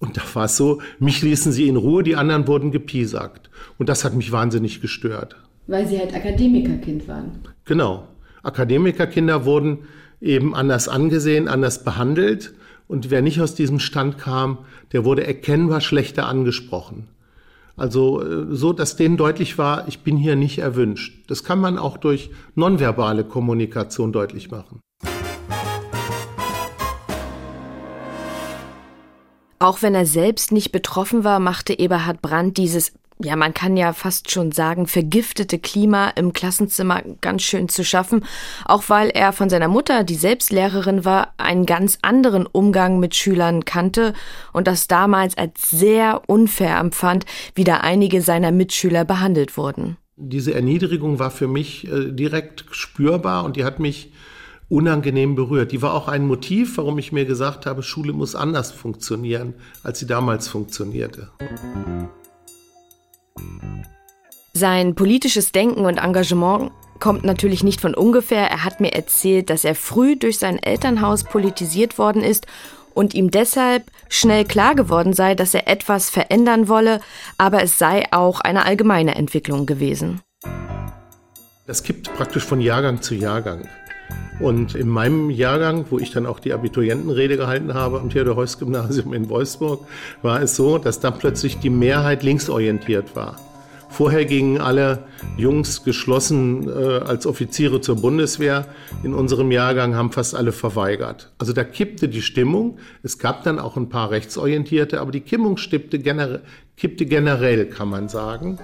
Und 0.00 0.16
da 0.16 0.22
war 0.34 0.44
es 0.44 0.56
so, 0.56 0.80
mich 0.98 1.22
ließen 1.22 1.52
sie 1.52 1.68
in 1.68 1.76
Ruhe, 1.76 2.02
die 2.02 2.16
anderen 2.16 2.46
wurden 2.46 2.70
gepiesackt. 2.70 3.50
Und 3.78 3.88
das 3.88 4.04
hat 4.04 4.14
mich 4.14 4.30
wahnsinnig 4.30 4.80
gestört. 4.80 5.36
Weil 5.66 5.86
sie 5.86 5.98
halt 5.98 6.14
Akademikerkind 6.14 7.08
waren. 7.08 7.40
Genau. 7.64 8.06
Akademikerkinder 8.42 9.44
wurden 9.44 9.78
eben 10.20 10.54
anders 10.54 10.88
angesehen, 10.88 11.48
anders 11.48 11.84
behandelt. 11.84 12.54
Und 12.86 13.10
wer 13.10 13.22
nicht 13.22 13.40
aus 13.40 13.54
diesem 13.54 13.80
Stand 13.80 14.18
kam, 14.18 14.58
der 14.92 15.04
wurde 15.04 15.26
erkennbar 15.26 15.80
schlechter 15.80 16.26
angesprochen. 16.26 17.08
Also 17.78 18.20
äh, 18.22 18.46
so, 18.50 18.72
dass 18.72 18.96
denen 18.96 19.16
deutlich 19.16 19.56
war, 19.56 19.86
ich 19.86 20.00
bin 20.00 20.16
hier 20.16 20.34
nicht 20.34 20.58
erwünscht. 20.58 21.24
Das 21.28 21.44
kann 21.44 21.60
man 21.60 21.78
auch 21.78 21.96
durch 21.96 22.30
nonverbale 22.56 23.24
Kommunikation 23.24 24.12
deutlich 24.12 24.50
machen. 24.50 24.80
Auch 29.60 29.82
wenn 29.82 29.94
er 29.94 30.06
selbst 30.06 30.52
nicht 30.52 30.72
betroffen 30.72 31.24
war, 31.24 31.40
machte 31.40 31.78
Eberhard 31.78 32.20
Brandt 32.20 32.56
dieses 32.58 32.92
ja, 33.20 33.36
man 33.36 33.54
kann 33.54 33.76
ja 33.76 33.92
fast 33.92 34.30
schon 34.30 34.52
sagen, 34.52 34.86
vergiftete 34.86 35.58
Klima 35.58 36.10
im 36.10 36.32
Klassenzimmer 36.32 37.02
ganz 37.20 37.42
schön 37.42 37.68
zu 37.68 37.84
schaffen, 37.84 38.24
auch 38.64 38.84
weil 38.88 39.10
er 39.10 39.32
von 39.32 39.50
seiner 39.50 39.68
Mutter, 39.68 40.04
die 40.04 40.14
selbst 40.14 40.52
Lehrerin 40.52 41.04
war, 41.04 41.34
einen 41.36 41.66
ganz 41.66 41.98
anderen 42.02 42.46
Umgang 42.46 43.00
mit 43.00 43.14
Schülern 43.16 43.64
kannte 43.64 44.14
und 44.52 44.66
das 44.66 44.86
damals 44.86 45.36
als 45.36 45.70
sehr 45.70 46.22
unfair 46.28 46.78
empfand, 46.78 47.24
wie 47.54 47.64
da 47.64 47.78
einige 47.78 48.22
seiner 48.22 48.52
Mitschüler 48.52 49.04
behandelt 49.04 49.56
wurden. 49.56 49.96
Diese 50.16 50.54
Erniedrigung 50.54 51.18
war 51.18 51.30
für 51.30 51.48
mich 51.48 51.86
äh, 51.86 52.10
direkt 52.12 52.64
spürbar 52.70 53.44
und 53.44 53.56
die 53.56 53.64
hat 53.64 53.78
mich 53.78 54.12
unangenehm 54.68 55.34
berührt. 55.34 55.72
Die 55.72 55.80
war 55.80 55.94
auch 55.94 56.08
ein 56.08 56.26
Motiv, 56.26 56.76
warum 56.76 56.98
ich 56.98 57.12
mir 57.12 57.24
gesagt 57.24 57.66
habe, 57.66 57.82
Schule 57.82 58.12
muss 58.12 58.34
anders 58.34 58.72
funktionieren, 58.72 59.54
als 59.82 59.98
sie 60.00 60.06
damals 60.06 60.48
funktionierte. 60.48 61.30
Sein 64.52 64.94
politisches 64.94 65.52
Denken 65.52 65.84
und 65.84 65.98
Engagement 65.98 66.72
kommt 66.98 67.24
natürlich 67.24 67.62
nicht 67.62 67.80
von 67.80 67.94
ungefähr. 67.94 68.50
Er 68.50 68.64
hat 68.64 68.80
mir 68.80 68.92
erzählt, 68.92 69.50
dass 69.50 69.64
er 69.64 69.74
früh 69.74 70.16
durch 70.16 70.38
sein 70.38 70.58
Elternhaus 70.58 71.24
politisiert 71.24 71.98
worden 71.98 72.22
ist 72.22 72.46
und 72.94 73.14
ihm 73.14 73.30
deshalb 73.30 73.84
schnell 74.08 74.44
klar 74.44 74.74
geworden 74.74 75.12
sei, 75.12 75.36
dass 75.36 75.54
er 75.54 75.68
etwas 75.68 76.10
verändern 76.10 76.68
wolle, 76.68 77.00
aber 77.36 77.62
es 77.62 77.78
sei 77.78 78.04
auch 78.10 78.40
eine 78.40 78.64
allgemeine 78.64 79.14
Entwicklung 79.14 79.66
gewesen. 79.66 80.20
Das 81.66 81.82
kippt 81.82 82.12
praktisch 82.14 82.44
von 82.44 82.60
Jahrgang 82.60 83.02
zu 83.02 83.14
Jahrgang. 83.14 83.68
Und 84.40 84.74
in 84.74 84.88
meinem 84.88 85.30
Jahrgang, 85.30 85.86
wo 85.90 85.98
ich 85.98 86.12
dann 86.12 86.26
auch 86.26 86.38
die 86.38 86.52
Abiturientenrede 86.52 87.36
gehalten 87.36 87.74
habe 87.74 88.00
am 88.00 88.08
Theodor-Heuss-Gymnasium 88.08 89.12
in 89.12 89.28
Wolfsburg, 89.28 89.86
war 90.22 90.40
es 90.40 90.54
so, 90.54 90.78
dass 90.78 91.00
dann 91.00 91.18
plötzlich 91.18 91.58
die 91.58 91.70
Mehrheit 91.70 92.22
linksorientiert 92.22 93.16
war. 93.16 93.36
Vorher 93.90 94.26
gingen 94.26 94.60
alle 94.60 95.04
Jungs 95.36 95.82
geschlossen 95.82 96.68
äh, 96.68 96.98
als 96.98 97.26
Offiziere 97.26 97.80
zur 97.80 97.96
Bundeswehr. 97.96 98.66
In 99.02 99.14
unserem 99.14 99.50
Jahrgang 99.50 99.96
haben 99.96 100.12
fast 100.12 100.34
alle 100.34 100.52
verweigert. 100.52 101.32
Also 101.38 101.52
da 101.52 101.64
kippte 101.64 102.08
die 102.08 102.22
Stimmung. 102.22 102.78
Es 103.02 103.18
gab 103.18 103.44
dann 103.44 103.58
auch 103.58 103.76
ein 103.76 103.88
paar 103.88 104.10
Rechtsorientierte, 104.10 105.00
aber 105.00 105.10
die 105.10 105.22
Stimmung 105.26 105.56
kippte, 105.56 105.98
gener 105.98 106.40
kippte 106.76 107.06
generell, 107.06 107.66
kann 107.66 107.88
man 107.88 108.08
sagen. 108.08 108.58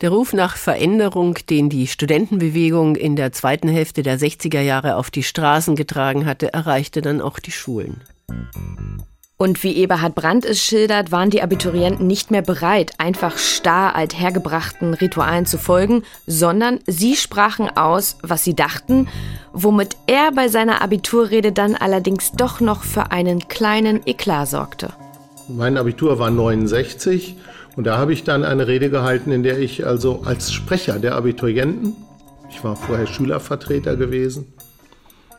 Der 0.00 0.10
Ruf 0.10 0.32
nach 0.32 0.56
Veränderung, 0.56 1.34
den 1.50 1.68
die 1.70 1.88
Studentenbewegung 1.88 2.94
in 2.94 3.16
der 3.16 3.32
zweiten 3.32 3.66
Hälfte 3.68 4.04
der 4.04 4.16
60er 4.16 4.60
Jahre 4.60 4.94
auf 4.94 5.10
die 5.10 5.24
Straßen 5.24 5.74
getragen 5.74 6.24
hatte, 6.24 6.52
erreichte 6.52 7.02
dann 7.02 7.20
auch 7.20 7.40
die 7.40 7.50
Schulen. 7.50 8.00
Und 9.36 9.62
wie 9.64 9.74
Eberhard 9.76 10.14
Brandt 10.14 10.44
es 10.44 10.62
schildert, 10.62 11.10
waren 11.10 11.30
die 11.30 11.42
Abiturienten 11.42 12.06
nicht 12.06 12.30
mehr 12.30 12.42
bereit, 12.42 12.92
einfach 12.98 13.38
starr 13.38 13.96
althergebrachten 13.96 14.94
Ritualen 14.94 15.46
zu 15.46 15.58
folgen, 15.58 16.04
sondern 16.26 16.78
sie 16.86 17.16
sprachen 17.16 17.68
aus, 17.76 18.18
was 18.22 18.44
sie 18.44 18.54
dachten, 18.54 19.08
womit 19.52 19.96
er 20.06 20.30
bei 20.30 20.46
seiner 20.46 20.80
Abiturrede 20.80 21.50
dann 21.50 21.74
allerdings 21.74 22.32
doch 22.32 22.60
noch 22.60 22.84
für 22.84 23.10
einen 23.10 23.48
kleinen 23.48 24.06
Eklat 24.06 24.48
sorgte. 24.48 24.92
Mein 25.48 25.76
Abitur 25.76 26.18
war 26.18 26.30
69 26.30 27.36
und 27.78 27.84
da 27.84 27.96
habe 27.96 28.12
ich 28.12 28.24
dann 28.24 28.42
eine 28.42 28.66
Rede 28.66 28.90
gehalten, 28.90 29.30
in 29.30 29.44
der 29.44 29.60
ich 29.60 29.86
also 29.86 30.22
als 30.24 30.52
Sprecher 30.52 30.98
der 30.98 31.14
Abiturienten, 31.14 31.94
ich 32.50 32.64
war 32.64 32.74
vorher 32.74 33.06
Schülervertreter 33.06 33.94
gewesen, 33.94 34.52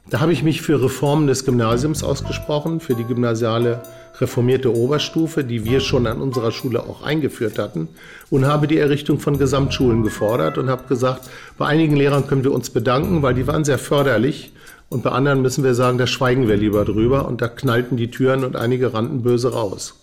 da 0.10 0.22
habe 0.22 0.32
ich 0.32 0.42
mich 0.42 0.62
für 0.62 0.82
Reformen 0.82 1.28
des 1.28 1.44
Gymnasiums 1.44 2.02
ausgesprochen, 2.02 2.80
für 2.80 2.96
die 2.96 3.04
gymnasiale 3.04 3.84
reformierte 4.22 4.74
Oberstufe, 4.74 5.44
die 5.44 5.66
wir 5.66 5.82
schon 5.82 6.08
an 6.08 6.22
unserer 6.22 6.54
Schule 6.54 6.84
auch 6.84 7.04
eingeführt 7.04 7.60
hatten, 7.60 7.90
und 8.30 8.46
habe 8.46 8.68
die 8.68 8.78
Errichtung 8.78 9.20
von 9.20 9.38
Gesamtschulen 9.38 10.02
gefordert 10.02 10.58
und 10.58 10.70
habe 10.70 10.88
gesagt, 10.88 11.30
bei 11.58 11.66
einigen 11.66 11.98
Lehrern 11.98 12.26
können 12.26 12.46
wir 12.46 12.54
uns 12.54 12.70
bedanken, 12.70 13.22
weil 13.22 13.34
die 13.34 13.48
waren 13.48 13.66
sehr 13.66 13.80
förderlich. 13.80 14.54
Und 14.88 15.04
bei 15.04 15.10
anderen 15.10 15.42
müssen 15.42 15.66
wir 15.66 15.74
sagen, 15.76 15.98
da 15.98 16.08
schweigen 16.08 16.48
wir 16.48 16.56
lieber 16.56 16.86
drüber. 16.86 17.28
Und 17.28 17.42
da 17.42 17.50
knallten 17.50 17.98
die 17.98 18.12
Türen 18.12 18.46
und 18.46 18.56
einige 18.56 18.94
rannten 18.94 19.24
böse 19.24 19.52
raus. 19.52 20.00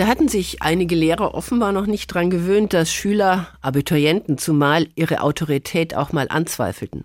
Da 0.00 0.06
hatten 0.06 0.28
sich 0.28 0.62
einige 0.62 0.94
Lehrer 0.94 1.34
offenbar 1.34 1.72
noch 1.72 1.84
nicht 1.84 2.06
dran 2.06 2.30
gewöhnt, 2.30 2.72
dass 2.72 2.90
Schüler, 2.90 3.48
Abiturienten 3.60 4.38
zumal, 4.38 4.88
ihre 4.94 5.20
Autorität 5.20 5.94
auch 5.94 6.10
mal 6.10 6.26
anzweifelten. 6.30 7.04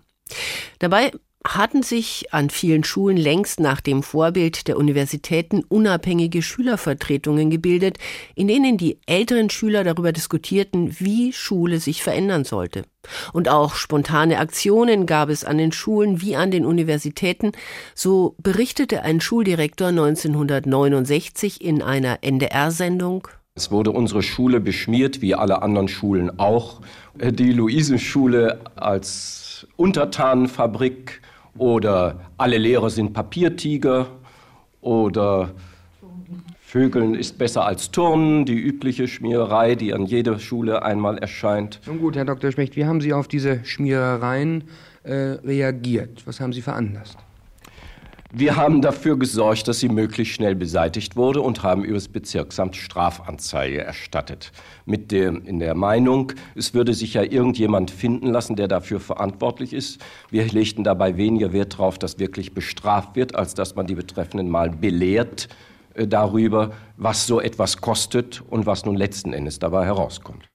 Dabei 0.79 1.11
hatten 1.45 1.83
sich 1.83 2.33
an 2.33 2.49
vielen 2.49 2.83
Schulen 2.83 3.17
längst 3.17 3.59
nach 3.59 3.79
dem 3.79 4.01
Vorbild 4.01 4.67
der 4.67 4.77
Universitäten 4.77 5.63
unabhängige 5.63 6.41
Schülervertretungen 6.41 7.49
gebildet, 7.51 7.97
in 8.33 8.47
denen 8.47 8.77
die 8.77 8.97
älteren 9.05 9.49
Schüler 9.49 9.83
darüber 9.83 10.11
diskutierten, 10.11 10.99
wie 10.99 11.31
Schule 11.33 11.79
sich 11.79 12.01
verändern 12.01 12.43
sollte. 12.43 12.83
Und 13.31 13.47
auch 13.47 13.75
spontane 13.75 14.39
Aktionen 14.39 15.05
gab 15.05 15.29
es 15.29 15.45
an 15.45 15.59
den 15.59 15.71
Schulen 15.71 16.19
wie 16.21 16.35
an 16.35 16.49
den 16.49 16.65
Universitäten, 16.65 17.51
so 17.93 18.35
berichtete 18.39 19.03
ein 19.03 19.21
Schuldirektor 19.21 19.89
1969 19.89 21.63
in 21.63 21.83
einer 21.83 22.19
NDR-Sendung. 22.23 23.27
Es 23.53 23.71
wurde 23.71 23.91
unsere 23.91 24.23
Schule 24.23 24.59
beschmiert, 24.59 25.21
wie 25.21 25.35
alle 25.35 25.61
anderen 25.61 25.87
Schulen 25.87 26.39
auch. 26.39 26.81
Die 27.13 27.53
Luisenschule 27.53 28.59
als 28.75 29.67
Untertanenfabrik 29.77 31.21
oder 31.57 32.21
alle 32.37 32.57
Lehrer 32.57 32.89
sind 32.89 33.13
Papiertiger 33.13 34.07
oder 34.81 35.51
Vögeln 36.59 37.15
ist 37.15 37.37
besser 37.37 37.65
als 37.65 37.91
Turnen, 37.91 38.45
die 38.45 38.59
übliche 38.59 39.07
Schmiererei, 39.07 39.75
die 39.75 39.93
an 39.93 40.05
jeder 40.05 40.39
Schule 40.39 40.83
einmal 40.83 41.17
erscheint. 41.17 41.79
Nun 41.85 41.99
gut, 41.99 42.17
Herr 42.17 42.25
Dr. 42.25 42.51
Schmecht, 42.51 42.75
wie 42.75 42.85
haben 42.85 42.99
Sie 42.99 43.13
auf 43.13 43.29
diese 43.29 43.63
Schmierereien 43.63 44.65
äh, 45.03 45.13
reagiert? 45.13 46.27
Was 46.27 46.41
haben 46.41 46.51
Sie 46.51 46.61
veranlasst? 46.61 47.17
Wir 48.37 48.57
haben 48.57 48.81
dafür 48.81 49.17
gesorgt, 49.17 49.65
dass 49.69 49.79
sie 49.79 49.87
möglichst 49.87 50.33
schnell 50.33 50.55
beseitigt 50.55 51.15
wurde 51.15 51.39
und 51.39 51.63
haben 51.63 51.85
über 51.85 51.93
das 51.93 52.09
Bezirksamt 52.09 52.75
Strafanzeige 52.75 53.81
erstattet. 53.81 54.51
Mit 54.85 55.13
der, 55.13 55.29
in 55.29 55.59
der 55.59 55.73
Meinung, 55.73 56.33
es 56.53 56.73
würde 56.73 56.93
sich 56.93 57.13
ja 57.13 57.23
irgendjemand 57.23 57.91
finden 57.91 58.33
lassen, 58.33 58.57
der 58.57 58.67
dafür 58.67 58.99
verantwortlich 58.99 59.71
ist. 59.71 60.03
Wir 60.31 60.45
legten 60.47 60.83
dabei 60.83 61.15
weniger 61.15 61.53
Wert 61.53 61.75
darauf, 61.75 61.97
dass 61.97 62.19
wirklich 62.19 62.53
bestraft 62.53 63.15
wird, 63.15 63.35
als 63.35 63.53
dass 63.53 63.75
man 63.75 63.87
die 63.87 63.95
Betreffenden 63.95 64.49
mal 64.49 64.69
belehrt 64.69 65.47
äh, 65.93 66.05
darüber, 66.05 66.73
was 66.97 67.27
so 67.27 67.39
etwas 67.39 67.79
kostet 67.79 68.43
und 68.49 68.65
was 68.65 68.83
nun 68.83 68.97
letzten 68.97 69.31
Endes 69.31 69.59
dabei 69.59 69.85
herauskommt. 69.85 70.49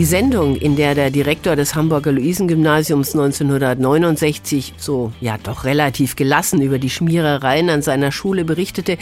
Die 0.00 0.06
Sendung, 0.06 0.56
in 0.56 0.76
der 0.76 0.94
der 0.94 1.10
Direktor 1.10 1.56
des 1.56 1.74
Hamburger 1.74 2.10
Luisengymnasiums 2.10 3.12
1969 3.14 4.72
so, 4.78 5.12
ja 5.20 5.36
doch 5.36 5.64
relativ 5.64 6.16
gelassen 6.16 6.62
über 6.62 6.78
die 6.78 6.88
Schmierereien 6.88 7.68
an 7.68 7.82
seiner 7.82 8.10
Schule 8.10 8.46
berichtete, 8.46 8.96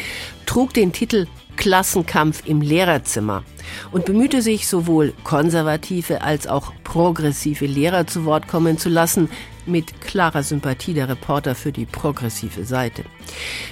trug 0.44 0.74
den 0.74 0.92
Titel 0.92 1.28
Klassenkampf 1.54 2.42
im 2.46 2.62
Lehrerzimmer 2.62 3.44
und 3.92 4.06
bemühte 4.06 4.42
sich, 4.42 4.66
sowohl 4.66 5.12
konservative 5.22 6.22
als 6.22 6.48
auch 6.48 6.72
progressive 6.82 7.66
Lehrer 7.66 8.08
zu 8.08 8.24
Wort 8.24 8.48
kommen 8.48 8.76
zu 8.76 8.88
lassen, 8.88 9.28
mit 9.66 10.00
klarer 10.00 10.42
Sympathie 10.42 10.94
der 10.94 11.08
Reporter 11.08 11.54
für 11.54 11.70
die 11.70 11.84
progressive 11.84 12.64
Seite. 12.64 13.04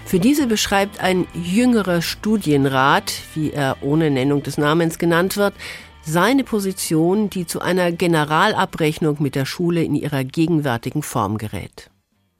Für 0.05 0.21
diese 0.21 0.47
beschreibt 0.47 1.01
ein 1.01 1.27
jüngerer 1.35 2.03
Studienrat, 2.03 3.13
wie 3.35 3.51
er 3.51 3.79
ohne 3.81 4.11
Nennung 4.11 4.43
des 4.45 4.59
Namens 4.59 4.99
genannt 4.99 5.37
wird, 5.37 5.55
seine 6.07 6.45
Position, 6.45 7.29
die 7.31 7.47
zu 7.47 7.61
einer 7.61 7.91
Generalabrechnung 7.93 9.17
mit 9.21 9.35
der 9.35 9.45
Schule 9.45 9.83
in 9.83 9.95
ihrer 9.95 10.25
gegenwärtigen 10.25 11.03
Form 11.03 11.37
gerät. 11.37 11.91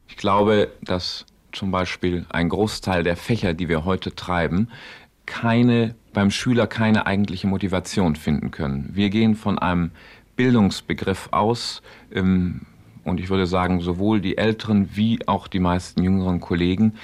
Ich 0.09 0.17
glaube, 0.17 0.71
dass 0.83 1.27
zum 1.53 1.71
Beispiel 1.71 2.27
ein 2.29 2.49
Großteil 2.49 3.03
der 3.03 3.17
Fächer, 3.17 3.55
die 3.55 3.69
wir 3.69 3.85
heute 3.85 4.15
treiben, 4.15 4.69
keine, 5.27 5.97
beim 6.13 6.31
Schüler 6.31 6.67
keine 6.69 7.07
eigentliche 7.07 7.49
Motivation 7.49 8.15
finden 8.15 8.53
können. 8.53 8.91
Wir 8.93 9.11
gehen 9.11 9.35
von 9.35 9.59
einem 9.59 9.91
Bildungsbegriff 10.37 11.29
aus, 11.33 11.83
ähm, 12.13 12.63
und 13.03 13.21
ich 13.21 13.31
würde 13.31 13.47
sagen, 13.47 13.81
sowohl 13.81 14.21
die 14.21 14.37
älteren 14.37 14.91
wie 14.95 15.21
auch 15.27 15.47
die 15.47 15.61
meisten 15.61 16.03
jüngeren 16.03 16.41
Kollegen, 16.41 16.95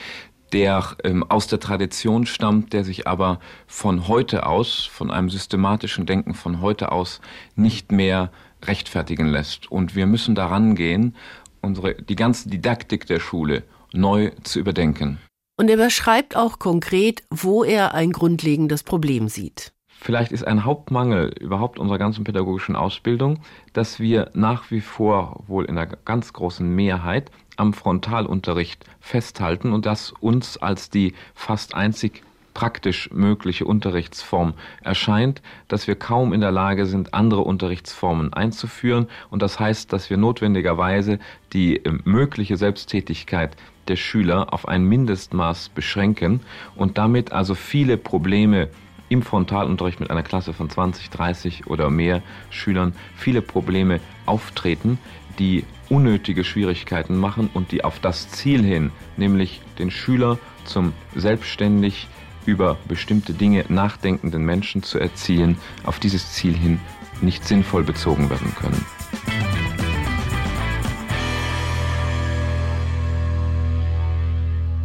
der 0.52 0.96
ähm, 1.04 1.24
aus 1.28 1.46
der 1.46 1.60
Tradition 1.60 2.26
stammt, 2.26 2.72
der 2.72 2.84
sich 2.84 3.06
aber 3.06 3.40
von 3.66 4.08
heute 4.08 4.46
aus, 4.46 4.84
von 4.84 5.10
einem 5.10 5.30
systematischen 5.30 6.06
Denken 6.06 6.34
von 6.34 6.60
heute 6.60 6.92
aus 6.92 7.20
nicht 7.56 7.92
mehr 7.92 8.30
rechtfertigen 8.64 9.26
lässt. 9.26 9.70
Und 9.70 9.96
wir 9.96 10.06
müssen 10.06 10.34
daran 10.34 10.74
gehen, 10.74 11.16
unsere, 11.60 11.94
die 11.94 12.16
ganze 12.16 12.48
Didaktik 12.48 13.06
der 13.06 13.20
Schule 13.20 13.64
neu 13.92 14.30
zu 14.42 14.58
überdenken. 14.58 15.18
Und 15.58 15.68
er 15.68 15.76
beschreibt 15.76 16.36
auch 16.36 16.58
konkret, 16.58 17.22
wo 17.30 17.62
er 17.62 17.94
ein 17.94 18.12
grundlegendes 18.12 18.82
Problem 18.82 19.28
sieht. 19.28 19.72
Vielleicht 20.04 20.32
ist 20.32 20.44
ein 20.44 20.64
Hauptmangel 20.64 21.32
überhaupt 21.38 21.78
unserer 21.78 21.96
ganzen 21.96 22.24
pädagogischen 22.24 22.74
Ausbildung, 22.74 23.38
dass 23.72 24.00
wir 24.00 24.32
nach 24.34 24.72
wie 24.72 24.80
vor 24.80 25.44
wohl 25.46 25.64
in 25.64 25.78
einer 25.78 25.94
ganz 26.04 26.32
großen 26.32 26.68
Mehrheit 26.68 27.30
am 27.56 27.72
Frontalunterricht 27.72 28.84
festhalten 28.98 29.72
und 29.72 29.86
das 29.86 30.10
uns 30.10 30.56
als 30.56 30.90
die 30.90 31.14
fast 31.36 31.76
einzig 31.76 32.24
praktisch 32.52 33.12
mögliche 33.12 33.64
Unterrichtsform 33.64 34.54
erscheint, 34.82 35.40
dass 35.68 35.86
wir 35.86 35.94
kaum 35.94 36.32
in 36.32 36.40
der 36.40 36.50
Lage 36.50 36.86
sind, 36.86 37.14
andere 37.14 37.42
Unterrichtsformen 37.42 38.32
einzuführen. 38.32 39.06
Und 39.30 39.40
das 39.40 39.60
heißt, 39.60 39.92
dass 39.92 40.10
wir 40.10 40.16
notwendigerweise 40.16 41.20
die 41.52 41.76
äh, 41.76 41.92
mögliche 42.02 42.56
Selbsttätigkeit 42.56 43.56
der 43.86 43.96
Schüler 43.96 44.52
auf 44.52 44.66
ein 44.66 44.84
Mindestmaß 44.84 45.68
beschränken 45.68 46.40
und 46.74 46.98
damit 46.98 47.30
also 47.30 47.54
viele 47.54 47.96
Probleme 47.96 48.68
im 49.12 49.22
Frontalunterricht 49.22 50.00
mit 50.00 50.10
einer 50.10 50.22
Klasse 50.22 50.52
von 50.52 50.70
20, 50.70 51.10
30 51.10 51.66
oder 51.66 51.90
mehr 51.90 52.22
Schülern 52.50 52.94
viele 53.14 53.42
Probleme 53.42 54.00
auftreten, 54.24 54.98
die 55.38 55.64
unnötige 55.90 56.44
Schwierigkeiten 56.44 57.18
machen 57.18 57.50
und 57.52 57.72
die 57.72 57.84
auf 57.84 58.00
das 58.00 58.30
Ziel 58.30 58.62
hin, 58.62 58.90
nämlich 59.16 59.60
den 59.78 59.90
Schüler 59.90 60.38
zum 60.64 60.94
selbstständig 61.14 62.08
über 62.46 62.78
bestimmte 62.88 63.34
Dinge 63.34 63.64
nachdenkenden 63.68 64.44
Menschen 64.44 64.82
zu 64.82 64.98
erziehen, 64.98 65.58
auf 65.84 65.98
dieses 65.98 66.32
Ziel 66.32 66.56
hin 66.56 66.80
nicht 67.20 67.46
sinnvoll 67.46 67.84
bezogen 67.84 68.30
werden 68.30 68.54
können. 68.58 68.84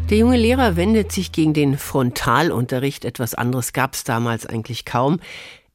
Der 0.09 0.19
junge 0.19 0.37
Lehrer 0.37 0.77
wendet 0.77 1.11
sich 1.11 1.33
gegen 1.33 1.53
den 1.53 1.77
Frontalunterricht. 1.77 3.03
Etwas 3.03 3.33
anderes 3.33 3.73
gab 3.73 3.93
es 3.93 4.05
damals 4.05 4.45
eigentlich 4.45 4.85
kaum. 4.85 5.19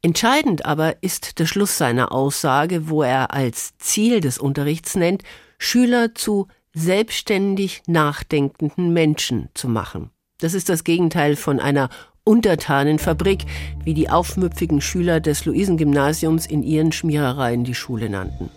Entscheidend 0.01 0.65
aber 0.65 1.03
ist 1.03 1.39
der 1.39 1.45
Schluss 1.45 1.77
seiner 1.77 2.13
Aussage, 2.13 2.89
wo 2.89 3.03
er 3.03 3.35
als 3.35 3.77
Ziel 3.77 4.23
des 4.23 4.39
Unterrichts 4.39 4.97
nennt, 4.97 5.23
Schüler 5.59 6.15
zu 6.15 6.49
selbstständig 6.73 7.83
nachdenkenden 7.87 8.95
Menschen 8.95 9.51
zu 9.53 9.69
machen. 9.69 10.11
Das 10.39 10.55
ist 10.55 10.71
das 10.71 10.83
Gegenteil 10.83 11.37
von 11.37 11.61
einer 11.61 11.91
Untertanenfabrik, 12.25 13.47
wie 13.83 13.95
die 13.95 14.09
aufmüpfigen 14.09 14.81
Schüler 14.81 15.19
des 15.19 15.45
Luisengymnasiums 15.45 16.47
in 16.47 16.63
ihren 16.63 16.93
Schmierereien 16.93 17.65
die 17.65 17.75
Schule 17.75 18.09
nannten. 18.09 18.49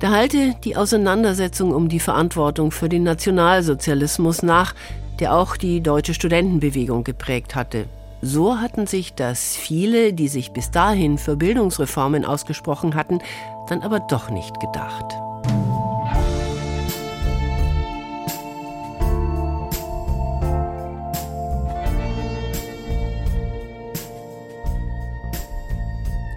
Da 0.00 0.10
halte 0.10 0.54
die 0.64 0.76
Auseinandersetzung 0.76 1.72
um 1.72 1.88
die 1.88 2.00
Verantwortung 2.00 2.70
für 2.70 2.90
den 2.90 3.02
Nationalsozialismus 3.04 4.42
nach, 4.42 4.74
der 5.18 5.34
auch 5.34 5.56
die 5.56 5.80
deutsche 5.80 6.12
Studentenbewegung 6.12 7.04
geprägt 7.04 7.54
hatte. 7.54 7.86
So 8.20 8.58
hatten 8.58 8.86
sich 8.86 9.14
das 9.14 9.56
viele, 9.56 10.12
die 10.12 10.28
sich 10.28 10.52
bis 10.52 10.70
dahin 10.70 11.16
für 11.16 11.36
Bildungsreformen 11.36 12.24
ausgesprochen 12.24 12.94
hatten, 12.94 13.20
dann 13.68 13.82
aber 13.82 14.00
doch 14.00 14.28
nicht 14.28 14.60
gedacht. 14.60 15.23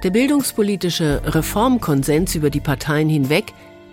Der 0.03 0.12
bildungspolitische 0.12 1.21
Reformkonsens 1.25 2.36
über 2.36 2.51
die 2.51 2.60
Parteien 2.60 3.10
hinweg 3.10 3.45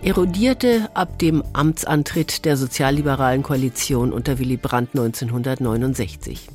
erodierte 0.03 0.87
ab 0.93 1.17
dem 1.17 1.43
Amtsantritt 1.53 2.45
der 2.45 2.57
sozialliberalen 2.57 3.41
Koalition 3.41 4.13
unter 4.13 4.37
Willy 4.37 4.57
Brandt 4.57 4.91
1969. 4.93 6.47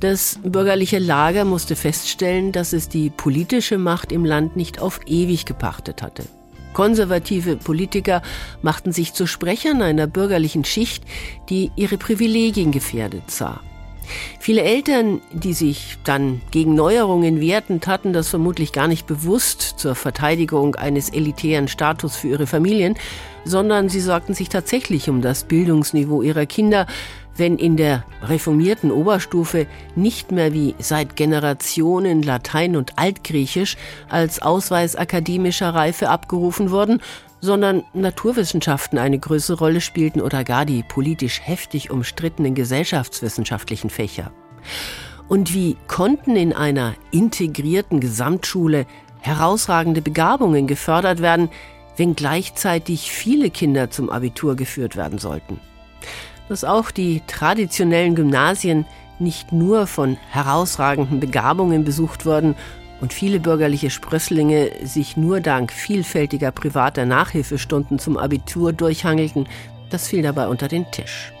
Das 0.00 0.40
bürgerliche 0.42 0.98
Lager 0.98 1.44
musste 1.44 1.76
feststellen, 1.76 2.50
dass 2.50 2.72
es 2.72 2.88
die 2.88 3.10
politische 3.10 3.78
Macht 3.78 4.10
im 4.10 4.24
Land 4.24 4.56
nicht 4.56 4.80
auf 4.80 4.98
ewig 5.06 5.46
gepachtet 5.46 6.02
hatte. 6.02 6.24
Konservative 6.72 7.56
Politiker 7.56 8.20
machten 8.62 8.90
sich 8.90 9.12
zu 9.12 9.28
Sprechern 9.28 9.80
einer 9.80 10.08
bürgerlichen 10.08 10.64
Schicht, 10.64 11.04
die 11.50 11.70
ihre 11.76 11.98
Privilegien 11.98 12.72
gefährdet 12.72 13.30
sah. 13.30 13.60
Viele 14.38 14.62
Eltern, 14.62 15.20
die 15.32 15.52
sich 15.52 15.98
dann 16.04 16.40
gegen 16.50 16.74
Neuerungen 16.74 17.40
wehrten, 17.40 17.80
taten 17.80 18.12
das 18.12 18.28
vermutlich 18.28 18.72
gar 18.72 18.88
nicht 18.88 19.06
bewusst 19.06 19.74
zur 19.76 19.94
Verteidigung 19.94 20.74
eines 20.74 21.10
elitären 21.10 21.68
Status 21.68 22.16
für 22.16 22.28
ihre 22.28 22.46
Familien, 22.46 22.96
sondern 23.44 23.88
sie 23.88 24.00
sorgten 24.00 24.34
sich 24.34 24.48
tatsächlich 24.48 25.08
um 25.08 25.22
das 25.22 25.44
Bildungsniveau 25.44 26.22
ihrer 26.22 26.46
Kinder, 26.46 26.86
wenn 27.36 27.56
in 27.56 27.76
der 27.76 28.04
reformierten 28.22 28.90
Oberstufe 28.90 29.66
nicht 29.96 30.32
mehr 30.32 30.52
wie 30.52 30.74
seit 30.78 31.16
Generationen 31.16 32.22
Latein 32.22 32.76
und 32.76 32.98
Altgriechisch 32.98 33.76
als 34.08 34.42
Ausweis 34.42 34.96
akademischer 34.96 35.74
Reife 35.74 36.10
abgerufen 36.10 36.70
wurden, 36.70 37.00
sondern 37.42 37.82
Naturwissenschaften 37.92 38.98
eine 38.98 39.18
größere 39.18 39.58
Rolle 39.58 39.80
spielten 39.80 40.20
oder 40.20 40.44
gar 40.44 40.64
die 40.64 40.84
politisch 40.84 41.40
heftig 41.44 41.90
umstrittenen 41.90 42.54
gesellschaftswissenschaftlichen 42.54 43.90
Fächer. 43.90 44.30
Und 45.28 45.52
wie 45.52 45.76
konnten 45.88 46.36
in 46.36 46.52
einer 46.52 46.94
integrierten 47.10 47.98
Gesamtschule 47.98 48.86
herausragende 49.20 50.02
Begabungen 50.02 50.68
gefördert 50.68 51.20
werden, 51.20 51.50
wenn 51.96 52.14
gleichzeitig 52.14 53.10
viele 53.10 53.50
Kinder 53.50 53.90
zum 53.90 54.08
Abitur 54.08 54.54
geführt 54.54 54.96
werden 54.96 55.18
sollten? 55.18 55.58
Dass 56.48 56.62
auch 56.62 56.92
die 56.92 57.22
traditionellen 57.26 58.14
Gymnasien 58.14 58.86
nicht 59.18 59.52
nur 59.52 59.88
von 59.88 60.16
herausragenden 60.30 61.18
Begabungen 61.18 61.84
besucht 61.84 62.24
wurden, 62.24 62.54
und 63.02 63.12
viele 63.12 63.40
bürgerliche 63.40 63.90
Sprösslinge 63.90 64.70
sich 64.84 65.16
nur 65.16 65.40
dank 65.40 65.72
vielfältiger 65.72 66.52
privater 66.52 67.04
Nachhilfestunden 67.04 67.98
zum 67.98 68.16
Abitur 68.16 68.72
durchhangelten, 68.72 69.48
das 69.90 70.06
fiel 70.06 70.22
dabei 70.22 70.46
unter 70.46 70.68
den 70.68 70.90
Tisch. 70.92 71.32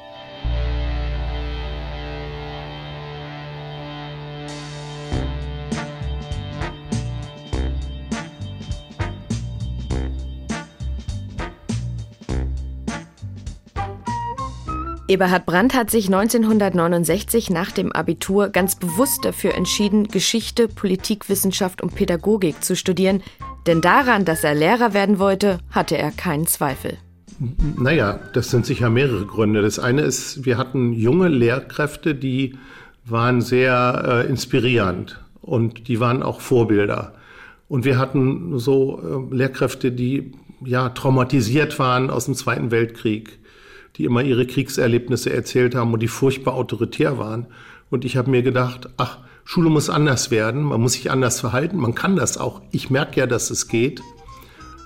Eberhard 15.12 15.44
Brandt 15.44 15.74
hat 15.74 15.90
sich 15.90 16.06
1969 16.06 17.50
nach 17.50 17.70
dem 17.70 17.92
Abitur 17.92 18.48
ganz 18.48 18.76
bewusst 18.76 19.26
dafür 19.26 19.54
entschieden, 19.54 20.08
Geschichte, 20.08 20.68
Politikwissenschaft 20.68 21.82
und 21.82 21.94
Pädagogik 21.94 22.64
zu 22.64 22.74
studieren, 22.74 23.22
denn 23.66 23.82
daran, 23.82 24.24
dass 24.24 24.42
er 24.42 24.54
Lehrer 24.54 24.94
werden 24.94 25.18
wollte, 25.18 25.58
hatte 25.68 25.98
er 25.98 26.12
keinen 26.12 26.46
Zweifel. 26.46 26.96
Naja, 27.76 28.20
das 28.32 28.50
sind 28.50 28.64
sicher 28.64 28.88
mehrere 28.88 29.26
Gründe. 29.26 29.60
Das 29.60 29.78
eine 29.78 30.00
ist, 30.00 30.46
wir 30.46 30.56
hatten 30.56 30.94
junge 30.94 31.28
Lehrkräfte, 31.28 32.14
die 32.14 32.56
waren 33.04 33.42
sehr 33.42 34.24
äh, 34.24 34.30
inspirierend 34.30 35.22
und 35.42 35.88
die 35.88 36.00
waren 36.00 36.22
auch 36.22 36.40
Vorbilder. 36.40 37.12
Und 37.68 37.84
wir 37.84 37.98
hatten 37.98 38.58
so 38.58 39.28
äh, 39.30 39.34
Lehrkräfte, 39.36 39.92
die 39.92 40.32
ja 40.64 40.88
traumatisiert 40.88 41.78
waren 41.78 42.08
aus 42.08 42.24
dem 42.24 42.34
Zweiten 42.34 42.70
Weltkrieg 42.70 43.41
die 43.96 44.04
immer 44.04 44.22
ihre 44.22 44.46
Kriegserlebnisse 44.46 45.32
erzählt 45.32 45.74
haben 45.74 45.92
und 45.92 46.00
die 46.00 46.08
furchtbar 46.08 46.54
autoritär 46.54 47.18
waren. 47.18 47.46
Und 47.90 48.04
ich 48.04 48.16
habe 48.16 48.30
mir 48.30 48.42
gedacht, 48.42 48.88
ach, 48.96 49.18
Schule 49.44 49.70
muss 49.70 49.90
anders 49.90 50.30
werden, 50.30 50.62
man 50.62 50.80
muss 50.80 50.94
sich 50.94 51.10
anders 51.10 51.40
verhalten, 51.40 51.76
man 51.76 51.94
kann 51.94 52.16
das 52.16 52.38
auch. 52.38 52.62
Ich 52.70 52.90
merke 52.90 53.20
ja, 53.20 53.26
dass 53.26 53.50
es 53.50 53.68
geht. 53.68 54.00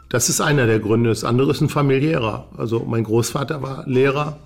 Das 0.09 0.29
ist 0.29 0.41
einer 0.41 0.67
der 0.67 0.79
Gründe. 0.79 1.11
Das 1.11 1.25
andere 1.25 1.51
ist 1.51 1.61
ein 1.61 1.69
familiärer. 1.69 2.49
Also 2.57 2.85
mein 2.85 3.05
Großvater 3.05 3.63
war 3.63 3.87
Lehrer, 3.87 4.39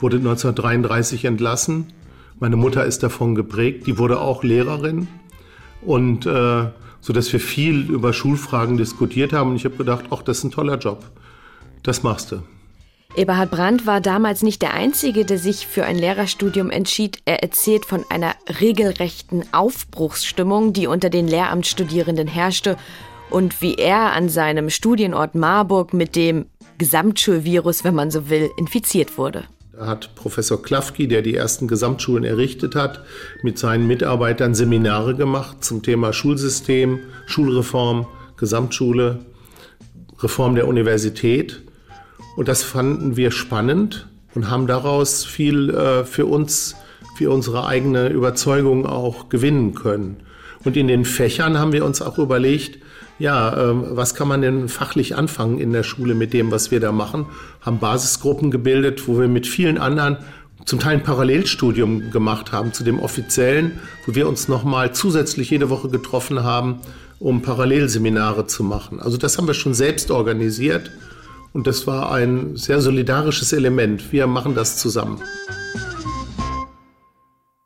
wurde 0.00 0.16
1933 0.16 1.24
entlassen. 1.24 1.92
Meine 2.40 2.56
Mutter 2.56 2.84
ist 2.84 3.02
davon 3.02 3.34
geprägt, 3.34 3.86
die 3.86 3.96
wurde 3.96 4.20
auch 4.20 4.42
Lehrerin. 4.42 5.08
Und 5.82 6.26
äh, 6.26 6.66
so 7.00 7.12
dass 7.12 7.32
wir 7.32 7.40
viel 7.40 7.90
über 7.90 8.12
Schulfragen 8.12 8.76
diskutiert 8.76 9.32
haben. 9.32 9.50
Und 9.50 9.56
ich 9.56 9.64
habe 9.66 9.76
gedacht, 9.76 10.06
ach, 10.10 10.22
das 10.22 10.38
ist 10.38 10.44
ein 10.44 10.50
toller 10.50 10.78
Job. 10.78 11.04
Das 11.82 12.02
machst 12.02 12.32
du. 12.32 12.42
Eberhard 13.16 13.52
Brandt 13.52 13.86
war 13.86 14.00
damals 14.00 14.42
nicht 14.42 14.60
der 14.60 14.74
Einzige, 14.74 15.24
der 15.24 15.38
sich 15.38 15.68
für 15.68 15.84
ein 15.84 15.96
Lehrerstudium 15.96 16.70
entschied. 16.70 17.18
Er 17.24 17.44
erzählt 17.44 17.84
von 17.84 18.04
einer 18.10 18.34
regelrechten 18.60 19.44
Aufbruchsstimmung, 19.52 20.72
die 20.72 20.88
unter 20.88 21.10
den 21.10 21.28
Lehramtsstudierenden 21.28 22.26
herrschte 22.26 22.76
und 23.30 23.62
wie 23.62 23.76
er 23.76 24.12
an 24.12 24.28
seinem 24.28 24.68
Studienort 24.68 25.36
Marburg 25.36 25.94
mit 25.94 26.16
dem 26.16 26.46
Gesamtschulvirus, 26.78 27.84
wenn 27.84 27.94
man 27.94 28.10
so 28.10 28.28
will, 28.30 28.50
infiziert 28.56 29.16
wurde. 29.16 29.44
Da 29.72 29.86
hat 29.86 30.14
Professor 30.16 30.60
Klafki, 30.60 31.06
der 31.06 31.22
die 31.22 31.36
ersten 31.36 31.68
Gesamtschulen 31.68 32.24
errichtet 32.24 32.74
hat, 32.74 33.04
mit 33.42 33.58
seinen 33.58 33.86
Mitarbeitern 33.86 34.54
Seminare 34.56 35.14
gemacht 35.14 35.64
zum 35.64 35.82
Thema 35.82 36.12
Schulsystem, 36.12 37.00
Schulreform, 37.26 38.06
Gesamtschule, 38.36 39.24
Reform 40.20 40.56
der 40.56 40.66
Universität. 40.66 41.63
Und 42.36 42.48
das 42.48 42.62
fanden 42.62 43.16
wir 43.16 43.30
spannend 43.30 44.08
und 44.34 44.50
haben 44.50 44.66
daraus 44.66 45.24
viel 45.24 45.70
äh, 45.70 46.04
für 46.04 46.26
uns, 46.26 46.74
für 47.16 47.30
unsere 47.30 47.66
eigene 47.66 48.08
Überzeugung 48.08 48.86
auch 48.86 49.28
gewinnen 49.28 49.74
können. 49.74 50.16
Und 50.64 50.76
in 50.76 50.88
den 50.88 51.04
Fächern 51.04 51.58
haben 51.58 51.72
wir 51.72 51.84
uns 51.84 52.02
auch 52.02 52.18
überlegt, 52.18 52.78
ja, 53.18 53.70
ähm, 53.70 53.84
was 53.90 54.14
kann 54.14 54.26
man 54.26 54.42
denn 54.42 54.68
fachlich 54.68 55.14
anfangen 55.14 55.58
in 55.58 55.72
der 55.72 55.84
Schule 55.84 56.14
mit 56.14 56.32
dem, 56.32 56.50
was 56.50 56.70
wir 56.70 56.80
da 56.80 56.90
machen? 56.90 57.26
Haben 57.60 57.78
Basisgruppen 57.78 58.50
gebildet, 58.50 59.06
wo 59.06 59.20
wir 59.20 59.28
mit 59.28 59.46
vielen 59.46 59.78
anderen 59.78 60.16
zum 60.64 60.80
Teil 60.80 60.94
ein 60.94 61.02
Parallelstudium 61.02 62.10
gemacht 62.10 62.50
haben 62.50 62.72
zu 62.72 62.82
dem 62.82 62.98
offiziellen, 62.98 63.78
wo 64.06 64.14
wir 64.14 64.26
uns 64.26 64.48
nochmal 64.48 64.94
zusätzlich 64.94 65.50
jede 65.50 65.70
Woche 65.70 65.88
getroffen 65.90 66.42
haben, 66.42 66.80
um 67.20 67.42
Parallelseminare 67.42 68.46
zu 68.46 68.64
machen. 68.64 68.98
Also 68.98 69.16
das 69.16 69.38
haben 69.38 69.46
wir 69.46 69.54
schon 69.54 69.74
selbst 69.74 70.10
organisiert 70.10 70.90
und 71.54 71.66
das 71.66 71.86
war 71.86 72.12
ein 72.12 72.56
sehr 72.56 72.80
solidarisches 72.80 73.52
Element. 73.54 74.12
Wir 74.12 74.26
machen 74.26 74.54
das 74.54 74.76
zusammen. 74.76 75.22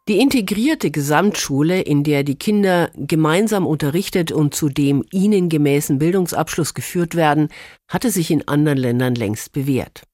Die 0.09 0.21
integrierte 0.21 0.91
Gesamtschule, 0.91 1.83
in 1.83 2.05
der 2.05 2.23
die 2.23 2.37
Kinder 2.37 2.91
gemeinsam 2.95 3.67
unterrichtet 3.67 4.31
und 4.33 4.55
zu 4.55 4.69
dem 4.69 5.05
ihnen 5.11 5.49
gemäßen 5.49 5.99
Bildungsabschluss 5.99 6.73
geführt 6.73 7.15
werden, 7.15 7.49
hatte 7.89 8.11
sich 8.11 8.31
in 8.31 8.47
anderen 8.47 8.79
Ländern 8.79 9.15
längst 9.15 9.53
bewährt. 9.53 10.05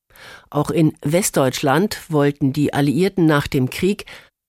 Auch 0.51 0.71
in 0.71 0.95
Westdeutschland 1.03 1.99
wollten 2.09 2.53
die 2.53 2.73
Alliierten 2.73 3.27
nach 3.27 3.47
dem 3.47 3.71
Krieg 3.71 4.05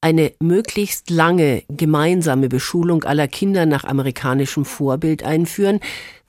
eine 0.06 0.34
möglichst 0.40 1.10
lange 1.10 1.64
gemeinsame 1.68 2.48
Beschulung 2.48 3.06
aller 3.06 3.28
Kinder 3.28 3.66
nach 3.66 3.86
amerikanischem 3.86 4.64
Vorbild 4.64 5.24
einführen, 5.24 5.80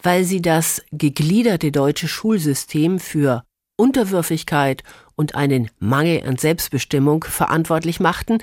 weil 0.03 0.25
sie 0.25 0.41
das 0.41 0.83
gegliederte 0.93 1.73
deutsche 1.73 2.09
Schulsystem 2.09 2.99
für 2.99 3.45
Unterwürfigkeit 3.77 4.83
und 5.15 5.35
einen 5.35 5.71
Mangel 5.79 6.27
an 6.27 6.39
Selbstbestimmung 6.39 7.25
verantwortlich 7.25 8.01
machten, 8.01 8.39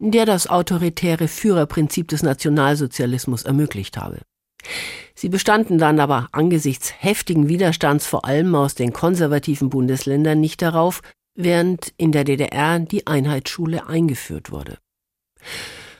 der 0.00 0.26
das 0.26 0.48
autoritäre 0.48 1.28
Führerprinzip 1.28 2.08
des 2.08 2.22
Nationalsozialismus 2.22 3.44
ermöglicht 3.44 3.96
habe. 3.96 4.20
Sie 5.14 5.30
bestanden 5.30 5.78
dann 5.78 5.98
aber 5.98 6.28
angesichts 6.32 6.92
heftigen 6.98 7.48
Widerstands 7.48 8.06
vor 8.06 8.26
allem 8.26 8.54
aus 8.54 8.74
den 8.74 8.92
konservativen 8.92 9.70
Bundesländern 9.70 10.40
nicht 10.40 10.60
darauf, 10.60 11.00
während 11.34 11.92
in 11.96 12.12
der 12.12 12.24
DDR 12.24 12.78
die 12.78 13.06
Einheitsschule 13.06 13.86
eingeführt 13.86 14.50
wurde. 14.50 14.78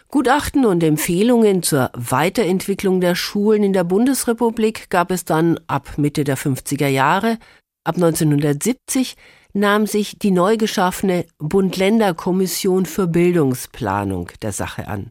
Gutachten 0.09 0.65
und 0.65 0.83
Empfehlungen 0.85 1.65
zur 1.65 1.91
Weiterentwicklung 1.95 3.01
der 3.01 3.17
Schulen 3.17 3.65
in 3.65 3.73
der 3.73 3.83
Bundesrepublik 3.83 4.89
gab 4.89 5.11
es 5.11 5.25
dann 5.25 5.59
ab 5.67 5.99
Mitte 5.99 6.23
der 6.23 6.39
50er 6.39 6.87
Jahre. 6.87 7.39
Ab 7.83 7.97
1970 7.97 9.17
nahm 9.55 9.87
sich 9.87 10.19
die 10.19 10.31
neu 10.31 10.57
geschaffene 10.57 11.27
Bund-Länder-Kommission 11.39 12.87
für 12.87 13.09
Bildungsplanung 13.09 14.31
der 14.41 14.53
Sache 14.53 14.87
an. 14.87 15.11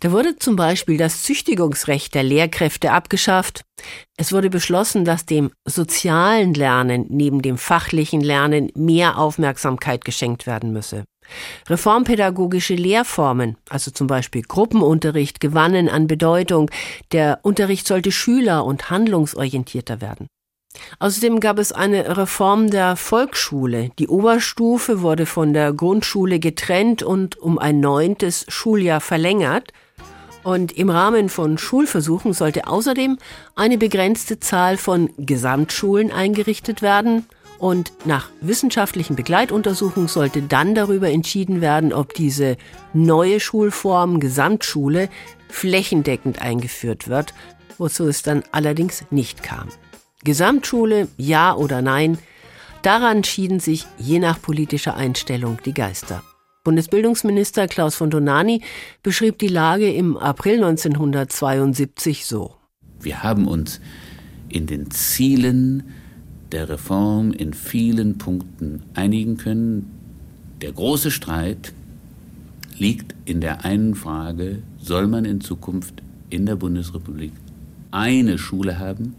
Da 0.00 0.12
wurde 0.12 0.36
zum 0.36 0.56
Beispiel 0.56 0.96
das 0.96 1.22
Züchtigungsrecht 1.22 2.14
der 2.14 2.22
Lehrkräfte 2.22 2.92
abgeschafft. 2.92 3.62
Es 4.16 4.32
wurde 4.32 4.50
beschlossen, 4.50 5.04
dass 5.04 5.26
dem 5.26 5.50
sozialen 5.64 6.54
Lernen 6.54 7.06
neben 7.08 7.42
dem 7.42 7.58
fachlichen 7.58 8.20
Lernen 8.20 8.70
mehr 8.74 9.18
Aufmerksamkeit 9.18 10.04
geschenkt 10.04 10.46
werden 10.46 10.72
müsse. 10.72 11.04
Reformpädagogische 11.68 12.74
Lehrformen, 12.74 13.56
also 13.68 13.90
zum 13.90 14.06
Beispiel 14.06 14.42
Gruppenunterricht, 14.42 15.40
gewannen 15.40 15.88
an 15.88 16.06
Bedeutung. 16.06 16.70
Der 17.12 17.38
Unterricht 17.42 17.86
sollte 17.86 18.12
schüler- 18.12 18.64
und 18.64 18.90
handlungsorientierter 18.90 20.00
werden. 20.00 20.26
Außerdem 20.98 21.40
gab 21.40 21.58
es 21.58 21.72
eine 21.72 22.16
Reform 22.16 22.70
der 22.70 22.96
Volksschule. 22.96 23.90
Die 23.98 24.08
Oberstufe 24.08 25.02
wurde 25.02 25.26
von 25.26 25.52
der 25.52 25.72
Grundschule 25.72 26.38
getrennt 26.38 27.02
und 27.02 27.38
um 27.38 27.58
ein 27.58 27.80
neuntes 27.80 28.44
Schuljahr 28.48 29.00
verlängert. 29.00 29.72
Und 30.42 30.72
im 30.72 30.88
Rahmen 30.88 31.28
von 31.28 31.58
Schulversuchen 31.58 32.32
sollte 32.32 32.66
außerdem 32.66 33.18
eine 33.56 33.78
begrenzte 33.78 34.40
Zahl 34.40 34.76
von 34.76 35.10
Gesamtschulen 35.18 36.10
eingerichtet 36.12 36.82
werden. 36.82 37.26
Und 37.58 37.92
nach 38.06 38.30
wissenschaftlichen 38.40 39.16
Begleituntersuchungen 39.16 40.08
sollte 40.08 40.40
dann 40.40 40.74
darüber 40.74 41.10
entschieden 41.10 41.60
werden, 41.60 41.92
ob 41.92 42.14
diese 42.14 42.56
neue 42.94 43.38
Schulform 43.38 44.18
Gesamtschule 44.18 45.10
flächendeckend 45.50 46.40
eingeführt 46.40 47.08
wird, 47.08 47.34
wozu 47.76 48.06
es 48.06 48.22
dann 48.22 48.44
allerdings 48.50 49.04
nicht 49.10 49.42
kam. 49.42 49.68
Gesamtschule, 50.24 51.08
ja 51.16 51.54
oder 51.54 51.80
nein, 51.80 52.18
daran 52.82 53.24
schieden 53.24 53.60
sich 53.60 53.86
je 53.98 54.18
nach 54.18 54.40
politischer 54.40 54.94
Einstellung 54.96 55.58
die 55.64 55.74
Geister. 55.74 56.22
Bundesbildungsminister 56.62 57.68
Klaus 57.68 57.94
von 57.94 58.10
Donani 58.10 58.62
beschrieb 59.02 59.38
die 59.38 59.48
Lage 59.48 59.90
im 59.90 60.18
April 60.18 60.56
1972 60.56 62.26
so. 62.26 62.54
Wir 63.00 63.22
haben 63.22 63.48
uns 63.48 63.80
in 64.50 64.66
den 64.66 64.90
Zielen 64.90 65.84
der 66.52 66.68
Reform 66.68 67.32
in 67.32 67.54
vielen 67.54 68.18
Punkten 68.18 68.82
einigen 68.94 69.38
können. 69.38 69.90
Der 70.60 70.72
große 70.72 71.10
Streit 71.10 71.72
liegt 72.76 73.14
in 73.24 73.40
der 73.40 73.64
einen 73.64 73.94
Frage, 73.94 74.62
soll 74.78 75.06
man 75.06 75.24
in 75.24 75.40
Zukunft 75.40 76.02
in 76.28 76.44
der 76.44 76.56
Bundesrepublik 76.56 77.32
eine 77.90 78.36
Schule 78.36 78.78
haben, 78.78 79.14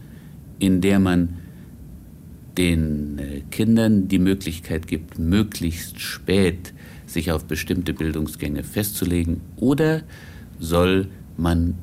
in 0.62 0.80
der 0.80 1.00
man 1.00 1.38
den 2.56 3.18
äh, 3.18 3.40
Kindern 3.50 4.06
die 4.06 4.20
Möglichkeit 4.20 4.86
gibt, 4.86 5.18
möglichst 5.18 5.98
spät 5.98 6.72
sich 7.04 7.32
auf 7.32 7.46
bestimmte 7.46 7.92
Bildungsgänge 7.92 8.62
festzulegen, 8.62 9.40
oder 9.56 10.02
soll 10.60 11.08
man 11.36 11.74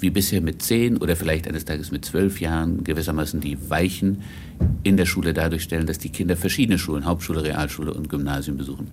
wie 0.00 0.10
bisher 0.10 0.40
mit 0.40 0.60
zehn 0.60 0.96
oder 0.96 1.14
vielleicht 1.14 1.46
eines 1.46 1.66
Tages 1.66 1.92
mit 1.92 2.04
zwölf 2.04 2.40
Jahren 2.40 2.82
gewissermaßen 2.82 3.40
die 3.40 3.70
Weichen 3.70 4.22
in 4.82 4.96
der 4.96 5.06
Schule 5.06 5.32
dadurch 5.32 5.62
stellen, 5.62 5.86
dass 5.86 5.98
die 5.98 6.10
Kinder 6.10 6.36
verschiedene 6.36 6.80
Schulen, 6.80 7.04
Hauptschule, 7.04 7.44
Realschule 7.44 7.94
und 7.94 8.08
Gymnasium 8.08 8.56
besuchen. 8.56 8.90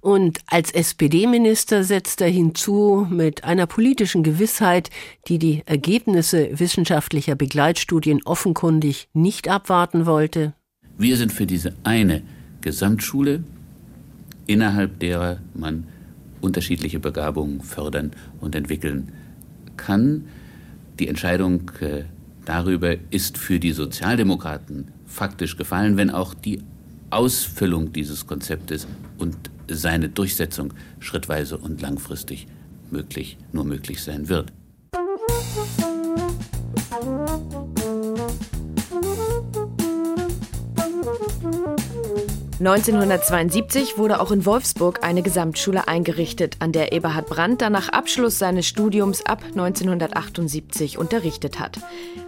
Und 0.00 0.38
als 0.46 0.70
SPD-Minister 0.70 1.84
setzt 1.84 2.20
er 2.20 2.28
hinzu 2.28 3.06
mit 3.10 3.44
einer 3.44 3.66
politischen 3.66 4.22
Gewissheit, 4.22 4.90
die 5.28 5.38
die 5.38 5.62
Ergebnisse 5.66 6.58
wissenschaftlicher 6.58 7.34
Begleitstudien 7.34 8.22
offenkundig 8.24 9.08
nicht 9.12 9.48
abwarten 9.48 10.06
wollte. 10.06 10.54
Wir 10.96 11.16
sind 11.16 11.32
für 11.32 11.46
diese 11.46 11.74
eine 11.84 12.22
Gesamtschule, 12.60 13.44
innerhalb 14.46 14.98
derer 14.98 15.38
man 15.54 15.86
unterschiedliche 16.40 17.00
Begabungen 17.00 17.60
fördern 17.60 18.12
und 18.40 18.54
entwickeln 18.54 19.12
kann. 19.76 20.24
Die 20.98 21.08
Entscheidung 21.08 21.70
äh, 21.80 22.04
darüber 22.44 22.96
ist 23.10 23.38
für 23.38 23.60
die 23.60 23.72
Sozialdemokraten 23.72 24.88
faktisch 25.06 25.56
gefallen, 25.56 25.96
wenn 25.96 26.10
auch 26.10 26.34
die 26.34 26.62
Ausfüllung 27.10 27.92
dieses 27.92 28.26
Konzeptes 28.26 28.86
und 29.18 29.36
seine 29.70 30.08
Durchsetzung 30.08 30.74
schrittweise 30.98 31.58
und 31.58 31.80
langfristig 31.80 32.46
möglich, 32.90 33.38
nur 33.52 33.64
möglich 33.64 34.02
sein 34.02 34.28
wird. 34.28 34.52
1972 42.60 43.98
wurde 43.98 44.20
auch 44.20 44.32
in 44.32 44.44
Wolfsburg 44.44 45.04
eine 45.04 45.22
Gesamtschule 45.22 45.86
eingerichtet, 45.86 46.56
an 46.58 46.72
der 46.72 46.92
Eberhard 46.92 47.28
Brandt 47.28 47.62
dann 47.62 47.72
nach 47.72 47.88
Abschluss 47.90 48.38
seines 48.40 48.66
Studiums 48.66 49.24
ab 49.24 49.44
1978 49.44 50.98
unterrichtet 50.98 51.60
hat. 51.60 51.78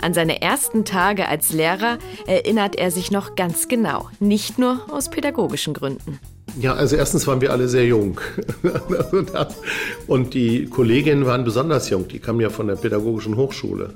An 0.00 0.14
seine 0.14 0.40
ersten 0.40 0.84
Tage 0.84 1.26
als 1.26 1.52
Lehrer 1.52 1.98
erinnert 2.28 2.76
er 2.76 2.92
sich 2.92 3.10
noch 3.10 3.34
ganz 3.34 3.66
genau, 3.66 4.08
nicht 4.20 4.56
nur 4.56 4.86
aus 4.92 5.10
pädagogischen 5.10 5.74
Gründen. 5.74 6.20
Ja, 6.58 6.74
also 6.74 6.96
erstens 6.96 7.26
waren 7.26 7.40
wir 7.40 7.52
alle 7.52 7.68
sehr 7.68 7.86
jung. 7.86 8.20
Und 10.06 10.34
die 10.34 10.66
Kolleginnen 10.66 11.26
waren 11.26 11.44
besonders 11.44 11.90
jung, 11.90 12.08
die 12.08 12.18
kamen 12.18 12.40
ja 12.40 12.50
von 12.50 12.66
der 12.66 12.76
Pädagogischen 12.76 13.36
Hochschule. 13.36 13.94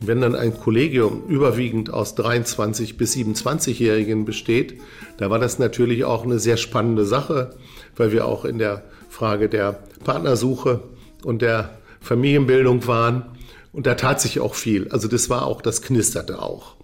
Wenn 0.00 0.20
dann 0.20 0.34
ein 0.34 0.58
Kollegium 0.58 1.22
überwiegend 1.28 1.92
aus 1.92 2.16
23 2.16 2.96
bis 2.96 3.14
27-Jährigen 3.14 4.24
besteht, 4.24 4.80
da 5.16 5.30
war 5.30 5.38
das 5.38 5.60
natürlich 5.60 6.04
auch 6.04 6.24
eine 6.24 6.40
sehr 6.40 6.56
spannende 6.56 7.04
Sache, 7.04 7.54
weil 7.96 8.10
wir 8.10 8.26
auch 8.26 8.44
in 8.44 8.58
der 8.58 8.82
Frage 9.08 9.48
der 9.48 9.78
Partnersuche 10.04 10.80
und 11.22 11.40
der 11.40 11.78
Familienbildung 12.00 12.86
waren. 12.88 13.26
Und 13.72 13.86
da 13.86 13.94
tat 13.94 14.20
sich 14.20 14.40
auch 14.40 14.54
viel. 14.54 14.88
Also 14.88 15.06
das 15.06 15.30
war 15.30 15.46
auch, 15.46 15.62
das 15.62 15.82
knisterte 15.82 16.42
auch. 16.42 16.74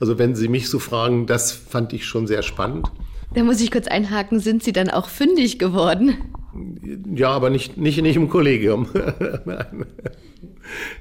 Also 0.00 0.18
wenn 0.18 0.34
Sie 0.34 0.48
mich 0.48 0.68
so 0.68 0.80
fragen, 0.80 1.26
das 1.26 1.52
fand 1.52 1.92
ich 1.92 2.06
schon 2.06 2.26
sehr 2.26 2.42
spannend. 2.42 2.90
Da 3.34 3.42
muss 3.42 3.60
ich 3.60 3.70
kurz 3.70 3.88
einhaken, 3.88 4.38
sind 4.38 4.62
Sie 4.62 4.72
dann 4.72 4.88
auch 4.88 5.08
fündig 5.08 5.58
geworden? 5.58 6.16
Ja, 7.14 7.30
aber 7.30 7.50
nicht, 7.50 7.76
nicht, 7.76 8.00
nicht 8.00 8.16
im 8.16 8.28
Kollegium. 8.28 8.88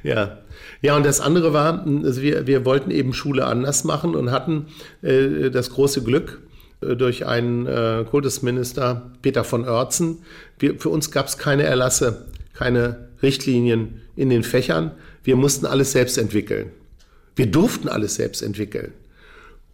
ja. 0.03 0.39
Ja, 0.81 0.97
und 0.97 1.05
das 1.05 1.21
andere 1.21 1.53
war, 1.53 1.85
also 1.85 2.21
wir, 2.21 2.47
wir 2.47 2.65
wollten 2.65 2.91
eben 2.91 3.13
Schule 3.13 3.45
anders 3.45 3.83
machen 3.83 4.15
und 4.15 4.31
hatten 4.31 4.67
äh, 5.01 5.51
das 5.51 5.69
große 5.69 6.03
Glück, 6.03 6.41
äh, 6.81 6.95
durch 6.95 7.25
einen 7.25 7.67
äh, 7.67 8.03
Kultusminister, 8.09 9.11
Peter 9.21 9.43
von 9.43 9.63
Oertzen. 9.63 10.19
Wir, 10.57 10.79
für 10.79 10.89
uns 10.89 11.11
gab 11.11 11.27
es 11.27 11.37
keine 11.37 11.63
Erlasse, 11.63 12.25
keine 12.53 13.09
Richtlinien 13.21 14.01
in 14.15 14.29
den 14.29 14.43
Fächern. 14.43 14.91
Wir 15.23 15.35
mussten 15.35 15.65
alles 15.65 15.91
selbst 15.91 16.17
entwickeln. 16.17 16.71
Wir 17.35 17.45
durften 17.45 17.87
alles 17.87 18.15
selbst 18.15 18.41
entwickeln. 18.41 18.91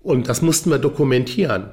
Und 0.02 0.30
das 0.30 0.41
mussten 0.41 0.69
wir 0.69 0.78
dokumentieren. 0.78 1.72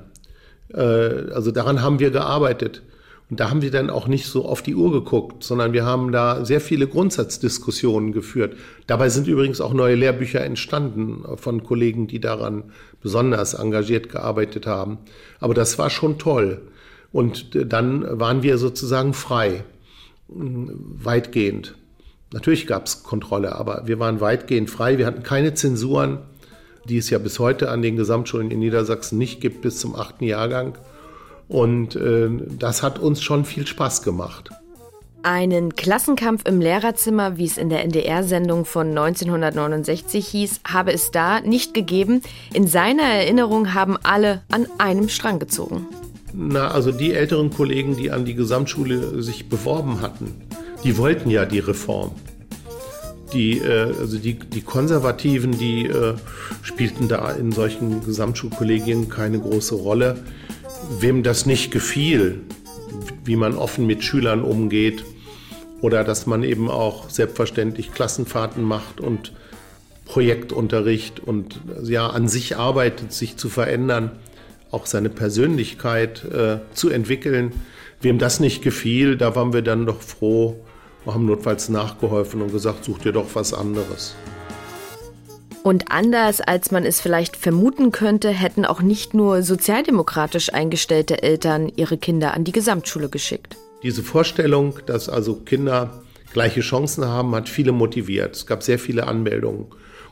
Äh, 0.72 0.80
also 0.80 1.50
daran 1.50 1.82
haben 1.82 1.98
wir 1.98 2.10
gearbeitet. 2.10 2.82
Und 3.28 3.40
da 3.40 3.50
haben 3.50 3.60
wir 3.60 3.72
dann 3.72 3.90
auch 3.90 4.06
nicht 4.06 4.26
so 4.26 4.44
auf 4.44 4.62
die 4.62 4.76
Uhr 4.76 4.92
geguckt, 4.92 5.42
sondern 5.42 5.72
wir 5.72 5.84
haben 5.84 6.12
da 6.12 6.44
sehr 6.44 6.60
viele 6.60 6.86
Grundsatzdiskussionen 6.86 8.12
geführt. 8.12 8.56
Dabei 8.86 9.08
sind 9.08 9.26
übrigens 9.26 9.60
auch 9.60 9.72
neue 9.74 9.96
Lehrbücher 9.96 10.42
entstanden 10.42 11.24
von 11.36 11.64
Kollegen, 11.64 12.06
die 12.06 12.20
daran 12.20 12.64
besonders 13.02 13.54
engagiert 13.54 14.10
gearbeitet 14.10 14.66
haben. 14.66 14.98
Aber 15.40 15.54
das 15.54 15.76
war 15.76 15.90
schon 15.90 16.18
toll. 16.18 16.62
Und 17.10 17.50
dann 17.72 18.20
waren 18.20 18.44
wir 18.44 18.58
sozusagen 18.58 19.12
frei, 19.12 19.64
weitgehend. 20.28 21.74
Natürlich 22.32 22.66
gab 22.66 22.86
es 22.86 23.02
Kontrolle, 23.02 23.56
aber 23.56 23.82
wir 23.86 23.98
waren 23.98 24.20
weitgehend 24.20 24.70
frei. 24.70 24.98
Wir 24.98 25.06
hatten 25.06 25.22
keine 25.22 25.54
Zensuren, 25.54 26.18
die 26.88 26.98
es 26.98 27.10
ja 27.10 27.18
bis 27.18 27.38
heute 27.38 27.70
an 27.70 27.82
den 27.82 27.96
Gesamtschulen 27.96 28.50
in 28.50 28.60
Niedersachsen 28.60 29.18
nicht 29.18 29.40
gibt, 29.40 29.62
bis 29.62 29.78
zum 29.78 29.94
achten 29.94 30.24
Jahrgang. 30.24 30.78
Und 31.48 31.96
äh, 31.96 32.28
das 32.58 32.82
hat 32.82 32.98
uns 32.98 33.22
schon 33.22 33.44
viel 33.44 33.66
Spaß 33.66 34.02
gemacht. 34.02 34.50
Einen 35.22 35.74
Klassenkampf 35.74 36.46
im 36.46 36.60
Lehrerzimmer, 36.60 37.36
wie 37.36 37.46
es 37.46 37.58
in 37.58 37.68
der 37.68 37.82
NDR-Sendung 37.82 38.64
von 38.64 38.88
1969 38.90 40.24
hieß, 40.26 40.60
habe 40.68 40.92
es 40.92 41.10
da 41.10 41.40
nicht 41.40 41.74
gegeben. 41.74 42.22
In 42.54 42.68
seiner 42.68 43.02
Erinnerung 43.02 43.74
haben 43.74 43.96
alle 44.02 44.42
an 44.52 44.68
einem 44.78 45.08
Strang 45.08 45.40
gezogen. 45.40 45.86
Na, 46.32 46.68
also 46.68 46.92
die 46.92 47.12
älteren 47.12 47.50
Kollegen, 47.50 47.96
die 47.96 48.12
an 48.12 48.24
die 48.24 48.34
Gesamtschule 48.34 49.20
sich 49.22 49.48
beworben 49.48 50.00
hatten, 50.00 50.32
die 50.84 50.96
wollten 50.96 51.30
ja 51.30 51.44
die 51.44 51.58
Reform. 51.60 52.12
Die, 53.36 53.58
äh, 53.58 53.92
also 54.00 54.18
die, 54.18 54.38
die 54.38 54.62
Konservativen, 54.62 55.58
die 55.58 55.86
äh, 55.86 56.14
spielten 56.62 57.06
da 57.06 57.30
in 57.32 57.52
solchen 57.52 58.02
Gesamtschulkollegien 58.02 59.10
keine 59.10 59.38
große 59.38 59.74
Rolle. 59.74 60.24
Wem 61.00 61.22
das 61.22 61.44
nicht 61.44 61.70
gefiel, 61.70 62.40
wie 63.26 63.36
man 63.36 63.54
offen 63.56 63.86
mit 63.86 64.02
Schülern 64.02 64.42
umgeht 64.42 65.04
oder 65.82 66.02
dass 66.02 66.26
man 66.26 66.44
eben 66.44 66.70
auch 66.70 67.10
selbstverständlich 67.10 67.92
Klassenfahrten 67.92 68.62
macht 68.62 69.00
und 69.00 69.32
Projektunterricht 70.06 71.20
und 71.20 71.60
ja 71.82 72.06
an 72.08 72.28
sich 72.28 72.56
arbeitet, 72.56 73.12
sich 73.12 73.36
zu 73.36 73.50
verändern, 73.50 74.12
auch 74.70 74.86
seine 74.86 75.10
Persönlichkeit 75.10 76.24
äh, 76.24 76.60
zu 76.72 76.88
entwickeln. 76.88 77.52
Wem 78.00 78.18
das 78.18 78.40
nicht 78.40 78.62
gefiel, 78.62 79.16
da 79.16 79.36
waren 79.36 79.52
wir 79.52 79.62
dann 79.62 79.84
doch 79.84 80.00
froh, 80.00 80.64
wir 81.06 81.14
haben 81.14 81.24
notfalls 81.24 81.68
nachgeholfen 81.68 82.42
und 82.42 82.52
gesagt, 82.52 82.84
such 82.84 82.98
dir 82.98 83.12
doch 83.12 83.28
was 83.34 83.54
anderes. 83.54 84.16
Und 85.62 85.90
anders 85.90 86.40
als 86.40 86.70
man 86.70 86.84
es 86.84 87.00
vielleicht 87.00 87.36
vermuten 87.36 87.92
könnte, 87.92 88.28
hätten 88.28 88.64
auch 88.64 88.82
nicht 88.82 89.14
nur 89.14 89.42
sozialdemokratisch 89.42 90.52
eingestellte 90.52 91.22
Eltern 91.22 91.70
ihre 91.74 91.96
Kinder 91.96 92.34
an 92.34 92.44
die 92.44 92.52
Gesamtschule 92.52 93.08
geschickt. 93.08 93.56
Diese 93.82 94.02
Vorstellung, 94.02 94.80
dass 94.86 95.08
also 95.08 95.36
Kinder 95.36 96.02
gleiche 96.32 96.60
Chancen 96.60 97.04
haben, 97.04 97.34
hat 97.34 97.48
viele 97.48 97.72
motiviert. 97.72 98.34
Es 98.34 98.46
gab 98.46 98.64
sehr 98.64 98.78
viele 98.78 99.06
Anmeldungen. 99.06 99.66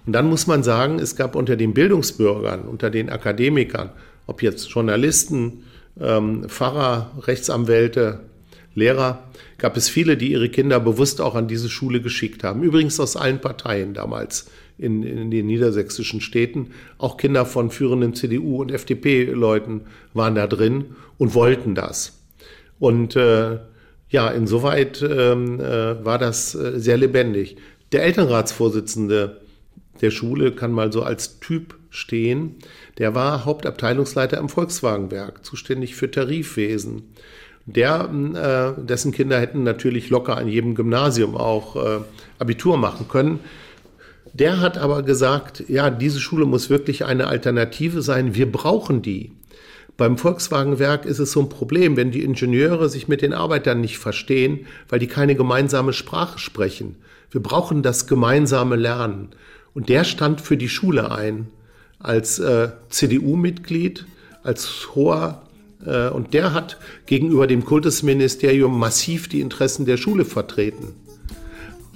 Und 0.07 0.13
dann 0.13 0.29
muss 0.29 0.47
man 0.47 0.63
sagen, 0.63 0.99
es 1.01 1.17
gab 1.17 1.35
unter 1.35 1.57
den 1.57 1.75
Bildungsbürgern, 1.75 2.63
unter 2.63 2.91
den 2.91 3.11
Akademikern, 3.11 3.91
ob 4.27 4.43
jetzt 4.43 4.71
Journalisten, 4.71 5.65
ähm, 6.01 6.49
Pfarrer, 6.49 7.11
Rechtsanwälte, 7.27 8.21
Lehrer, 8.75 9.25
gab 9.59 9.77
es 9.77 9.89
viele, 9.89 10.17
die 10.17 10.33
ihre 10.33 10.49
Kinder 10.49 10.81
bewusst 10.81 11.21
auch 11.21 11.35
an 11.35 11.49
diese 11.49 11.69
Schule 11.69 12.01
geschickt 12.01 12.45
haben. 12.45 12.63
Übrigens 12.63 12.99
aus 13.01 13.17
allen 13.17 13.41
Parteien 13.41 13.95
damals 13.95 14.51
in, 14.79 15.03
in 15.03 15.31
den 15.31 15.47
niedersächsischen 15.47 16.21
Städten. 16.21 16.71
Auch 16.99 17.17
Kinder 17.17 17.47
von 17.47 17.71
führenden 17.71 18.15
CDU- 18.15 18.61
und 18.61 18.73
FDP-Leuten 18.73 19.83
waren 20.13 20.35
da 20.35 20.47
drin 20.47 20.97
und 21.19 21.35
wollten 21.35 21.75
das. 21.75 22.21
Und 22.79 23.17
äh, 23.17 23.59
ja, 24.09 24.29
insoweit 24.29 25.03
ähm, 25.03 25.61
äh, 25.61 26.05
war 26.05 26.19
das 26.19 26.55
äh, 26.55 26.79
sehr 26.79 26.97
lebendig. 26.97 27.57
Der 27.93 28.05
Elternratsvorsitzende 28.05 29.41
der 30.01 30.11
Schule 30.11 30.53
kann 30.53 30.73
mal 30.73 30.93
so 30.93 31.03
als 31.03 31.39
Typ 31.39 31.77
stehen. 31.91 32.57
Der 32.99 33.15
war 33.15 33.45
Hauptabteilungsleiter 33.45 34.39
im 34.39 34.49
Volkswagenwerk, 34.49 35.45
zuständig 35.45 35.95
für 35.95 36.11
Tarifwesen. 36.11 37.15
Der, 37.67 38.11
äh, 38.79 38.83
dessen 38.83 39.13
Kinder 39.13 39.41
hätten 39.41 39.63
natürlich 39.63 40.11
locker 40.11 40.37
an 40.37 40.49
jedem 40.49 40.75
Gymnasium 40.75 41.37
auch 41.37 41.77
äh, 41.77 42.01
Abitur 42.39 42.77
machen 42.77 43.09
können. 43.09 43.41
Der 44.35 44.61
hat 44.61 44.77
aber 44.77 45.03
gesagt, 45.03 45.65
ja, 45.69 45.91
diese 45.91 46.21
Schule 46.21 46.45
muss 46.45 46.69
wirklich 46.69 47.05
eine 47.05 47.29
Alternative 47.29 48.03
sein. 48.03 48.35
Wir 48.35 48.51
brauchen 48.51 49.01
die. 49.01 49.33
Beim 49.97 50.19
Volkswagenwerk 50.19 51.07
ist 51.07 51.21
es 51.21 51.31
so 51.31 51.41
ein 51.41 51.49
Problem, 51.49 51.97
wenn 51.97 52.11
die 52.11 52.25
Ingenieure 52.25 52.89
sich 52.89 53.07
mit 53.07 53.23
den 53.23 53.33
Arbeitern 53.33 53.81
nicht 53.81 53.99
verstehen, 53.99 54.67
weil 54.89 54.99
die 54.99 55.07
keine 55.07 55.37
gemeinsame 55.37 55.93
Sprache 55.93 56.41
sprechen. 56.41 56.97
Wir 57.31 57.43
brauchen 57.43 57.83
das 57.83 58.09
gemeinsame 58.09 58.75
Lernen. 58.75 59.29
Und 59.73 59.89
der 59.89 60.03
stand 60.03 60.41
für 60.41 60.57
die 60.57 60.69
Schule 60.69 61.13
ein, 61.13 61.47
als 62.01 62.41
äh, 62.41 62.71
CDU-Mitglied, 62.89 64.05
als 64.43 64.89
hoher, 64.97 65.44
und 65.87 66.35
der 66.35 66.55
hat 66.55 66.79
gegenüber 67.07 67.47
dem 67.47 67.65
Kultusministerium 67.65 68.79
massiv 68.79 69.29
die 69.29 69.41
Interessen 69.41 69.87
der 69.87 69.97
Schule 69.97 70.25
vertreten. 70.25 70.95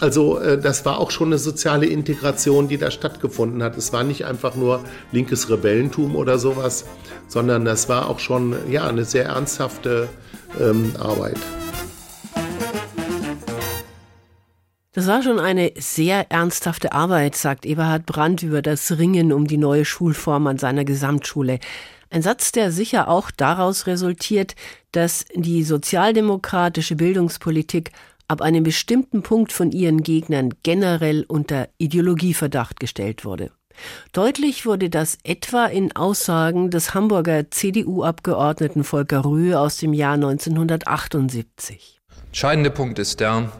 Also 0.00 0.38
äh, 0.38 0.58
das 0.58 0.84
war 0.84 0.98
auch 0.98 1.10
schon 1.10 1.28
eine 1.28 1.38
soziale 1.38 1.86
Integration, 1.86 2.68
die 2.68 2.78
da 2.78 2.90
stattgefunden 2.90 3.62
hat. 3.62 3.76
Es 3.76 3.92
war 3.92 4.04
nicht 4.04 4.24
einfach 4.24 4.54
nur 4.54 4.80
linkes 5.12 5.50
Rebellentum 5.50 6.14
oder 6.14 6.38
sowas, 6.38 6.84
sondern 7.26 7.64
das 7.64 7.88
war 7.88 8.08
auch 8.08 8.20
schon 8.20 8.54
ja 8.70 8.86
eine 8.86 9.04
sehr 9.04 9.26
ernsthafte 9.26 10.08
ähm, 10.60 10.92
Arbeit. 10.98 11.38
Das 14.92 15.06
war 15.06 15.22
schon 15.22 15.38
eine 15.38 15.72
sehr 15.76 16.30
ernsthafte 16.30 16.92
Arbeit, 16.92 17.36
sagt 17.36 17.66
Eberhard 17.66 18.04
Brandt 18.06 18.42
über 18.42 18.62
das 18.62 18.98
Ringen 18.98 19.32
um 19.32 19.46
die 19.46 19.56
neue 19.56 19.84
Schulform 19.84 20.46
an 20.48 20.58
seiner 20.58 20.84
Gesamtschule. 20.84 21.60
Ein 22.10 22.22
Satz, 22.22 22.52
der 22.52 22.72
sicher 22.72 23.08
auch 23.08 23.30
daraus 23.30 23.86
resultiert, 23.86 24.54
dass 24.92 25.26
die 25.34 25.62
sozialdemokratische 25.62 26.96
Bildungspolitik 26.96 27.92
ab 28.28 28.40
einem 28.40 28.62
bestimmten 28.62 29.22
Punkt 29.22 29.52
von 29.52 29.72
ihren 29.72 30.02
Gegnern 30.02 30.54
generell 30.62 31.24
unter 31.28 31.68
Ideologieverdacht 31.78 32.80
gestellt 32.80 33.24
wurde. 33.24 33.50
Deutlich 34.12 34.66
wurde 34.66 34.90
das 34.90 35.18
etwa 35.22 35.66
in 35.66 35.94
Aussagen 35.94 36.70
des 36.70 36.94
Hamburger 36.94 37.50
CDU-Abgeordneten 37.50 38.84
Volker 38.84 39.24
Rühe 39.24 39.58
aus 39.58 39.76
dem 39.76 39.92
Jahr 39.92 40.14
1978. 40.14 42.00
Entscheidender 42.26 42.70
Punkt 42.70 42.98
ist 42.98 43.20
der, 43.20 43.52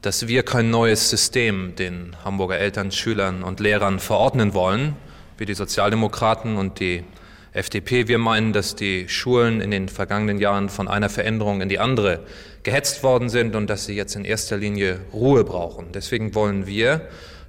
dass 0.00 0.26
wir 0.26 0.42
kein 0.42 0.70
neues 0.70 1.10
System 1.10 1.74
den 1.76 2.16
Hamburger 2.24 2.58
Eltern, 2.58 2.90
Schülern 2.90 3.42
und 3.44 3.60
Lehrern 3.60 4.00
verordnen 4.00 4.52
wollen, 4.52 4.96
wie 5.38 5.46
die 5.46 5.54
Sozialdemokraten 5.54 6.56
und 6.56 6.80
die 6.80 7.04
FDP. 7.52 8.08
Wir 8.08 8.18
meinen, 8.18 8.52
dass 8.52 8.74
die 8.74 9.08
Schulen 9.08 9.60
in 9.60 9.70
den 9.70 9.88
vergangenen 9.88 10.38
Jahren 10.38 10.68
von 10.68 10.88
einer 10.88 11.08
Veränderung 11.08 11.60
in 11.60 11.68
die 11.68 11.78
andere 11.78 12.20
gehetzt 12.62 13.02
worden 13.02 13.28
sind 13.28 13.54
und 13.54 13.68
dass 13.68 13.84
sie 13.84 13.94
jetzt 13.94 14.16
in 14.16 14.24
erster 14.24 14.56
Linie 14.56 15.00
Ruhe 15.12 15.44
brauchen. 15.44 15.88
Deswegen 15.92 16.34
wollen 16.34 16.66
wir 16.66 17.08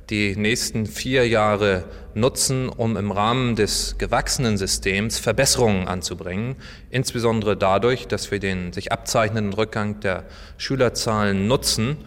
die 0.09 0.35
nächsten 0.35 0.85
vier 0.85 1.27
Jahre 1.27 1.85
nutzen, 2.13 2.67
um 2.67 2.97
im 2.97 3.11
Rahmen 3.11 3.55
des 3.55 3.97
gewachsenen 3.97 4.57
Systems 4.57 5.19
Verbesserungen 5.19 5.87
anzubringen, 5.87 6.55
insbesondere 6.89 7.55
dadurch, 7.55 8.07
dass 8.07 8.29
wir 8.29 8.39
den 8.39 8.73
sich 8.73 8.91
abzeichnenden 8.91 9.53
Rückgang 9.53 10.01
der 10.01 10.25
Schülerzahlen 10.57 11.47
nutzen, 11.47 11.97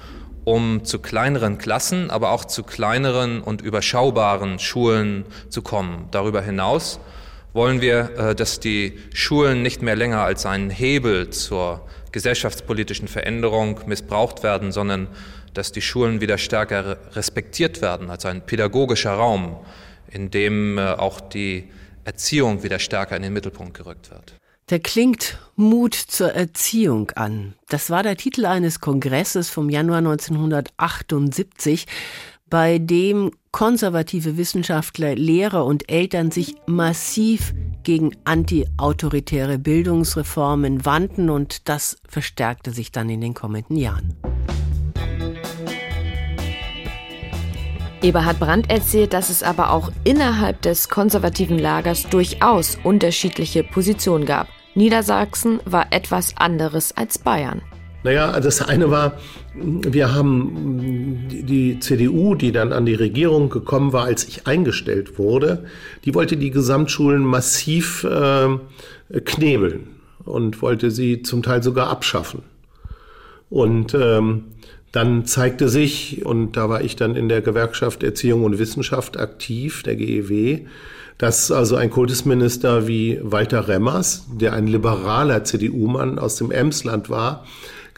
um 0.45 0.85
zu 0.85 1.01
kleineren 1.01 1.59
Klassen, 1.59 2.11
aber 2.11 2.31
auch 2.31 2.45
zu 2.45 2.63
kleineren 2.63 3.41
und 3.41 3.63
überschaubaren 3.63 4.59
Schulen 4.59 5.25
zu 5.49 5.63
kommen. 5.63 6.09
Darüber 6.11 6.43
hinaus 6.43 7.01
wollen 7.57 7.81
wir, 7.81 8.11
äh, 8.17 8.35
dass 8.37 8.61
die 8.61 8.99
Schulen 9.13 9.63
nicht 9.63 9.83
mehr 9.83 9.97
länger 9.97 10.21
als 10.21 10.47
ein 10.47 10.71
Hebel 10.71 11.31
zur 11.31 11.89
gesellschaftspolitischen 12.13 13.09
Veränderung 13.09 13.81
missbraucht 13.87 14.45
werden, 14.45 14.71
sondern 14.71 15.09
dass 15.55 15.73
die 15.73 15.83
Schulen 15.83 16.21
wieder 16.21 16.39
stärker 16.39 16.99
respektiert 17.15 17.83
werden 17.83 18.11
als 18.11 18.25
ein 18.27 18.45
pädagogischer 18.45 19.13
Raum, 19.13 19.57
in 20.09 20.31
dem 20.31 20.79
äh, 20.79 20.83
auch 20.93 21.21
die 21.21 21.71
Erziehung 22.05 22.63
wieder 22.63 22.79
stärker 22.79 23.17
in 23.17 23.23
den 23.23 23.33
Mittelpunkt 23.33 23.75
gerückt 23.75 24.11
wird. 24.11 24.35
Der 24.69 24.81
klingt 24.81 25.39
Mut 25.55 25.95
zur 25.95 26.33
Erziehung 26.33 27.11
an. 27.13 27.55
Das 27.69 27.89
war 27.89 28.03
der 28.03 28.17
Titel 28.17 28.47
eines 28.47 28.81
Kongresses 28.81 29.49
vom 29.49 29.71
Januar 29.71 29.99
1978, 29.99 31.87
bei 32.49 32.79
dem 32.79 33.31
konservative 33.57 34.37
Wissenschaftler, 34.37 35.15
Lehrer 35.15 35.65
und 35.65 35.91
Eltern 35.91 36.31
sich 36.31 36.57
massiv 36.67 37.55
gegen 37.85 38.15
antiautoritäre 38.25 39.59
Bildungsreformen 39.59 40.85
wandten 40.85 41.31
und 41.31 41.67
das 41.67 41.97
verstärkte 42.07 42.71
sich 42.71 42.93
dann 42.93 43.09
in 43.09 43.23
den 43.23 43.33
kommenden 43.33 43.79
Jahren. 43.79 44.15
Eberhard 48.03 48.39
Brandt 48.39 48.71
erzählt, 48.71 49.15
dass 49.15 49.31
es 49.31 49.43
aber 49.43 49.71
auch 49.71 49.91
innerhalb 50.05 50.61
des 50.61 50.91
konservativen 50.91 51.59
Lagers 51.59 52.11
durchaus 52.11 52.77
unterschiedliche 52.85 53.65
Positionen 53.65 54.27
gab. 54.27 54.49
Niedersachsen 54.75 55.61
war 55.65 55.95
etwas 55.95 56.37
anderes 56.37 56.95
als 56.95 57.17
Bayern. 57.17 57.63
Naja, 58.03 58.39
das 58.39 58.63
eine 58.63 58.91
war, 58.91 59.19
wir 59.55 60.15
haben 60.15 61.27
die 61.29 61.81
CDU, 61.81 62.35
die 62.35 62.53
dann 62.53 62.73
an 62.73 62.87
die 62.87 62.95
Regierung 62.95 63.51
gekommen 63.51 63.93
war, 63.93 64.05
als 64.05 64.29
ich 64.29 64.47
eingestellt 64.47 65.19
wurde, 65.19 65.65
die 66.05 66.15
wollte 66.15 66.37
die 66.37 66.51
Gesamtschulen 66.51 67.25
massiv 67.25 68.05
äh, 68.05 68.49
knebeln 69.21 69.89
und 70.25 70.63
wollte 70.63 70.91
sie 70.91 71.23
zum 71.23 71.43
Teil 71.43 71.63
sogar 71.63 71.89
abschaffen. 71.89 72.43
Und 73.49 73.95
ähm, 73.95 74.45
dann 74.93 75.25
zeigte 75.27 75.69
sich, 75.69 76.25
und 76.25 76.57
da 76.57 76.69
war 76.69 76.83
ich 76.83 76.97
dann 76.97 77.17
in 77.17 77.29
der 77.29 77.43
Gewerkschaft 77.43 78.03
Erziehung 78.03 78.45
und 78.45 78.59
Wissenschaft 78.59 79.19
aktiv, 79.19 79.83
der 79.83 79.97
GEW, 79.97 80.61
dass 81.19 81.51
also 81.51 81.77
ein 81.77 81.91
Kultusminister 81.91 82.89
wie 82.89 83.19
Walter 83.23 83.69
Remmers, 83.69 84.27
der 84.33 84.53
ein 84.53 84.67
liberaler 84.67 85.45
CDU-Mann 85.45 86.19
aus 86.19 86.37
dem 86.37 86.51
Emsland 86.51 87.09
war, 87.09 87.45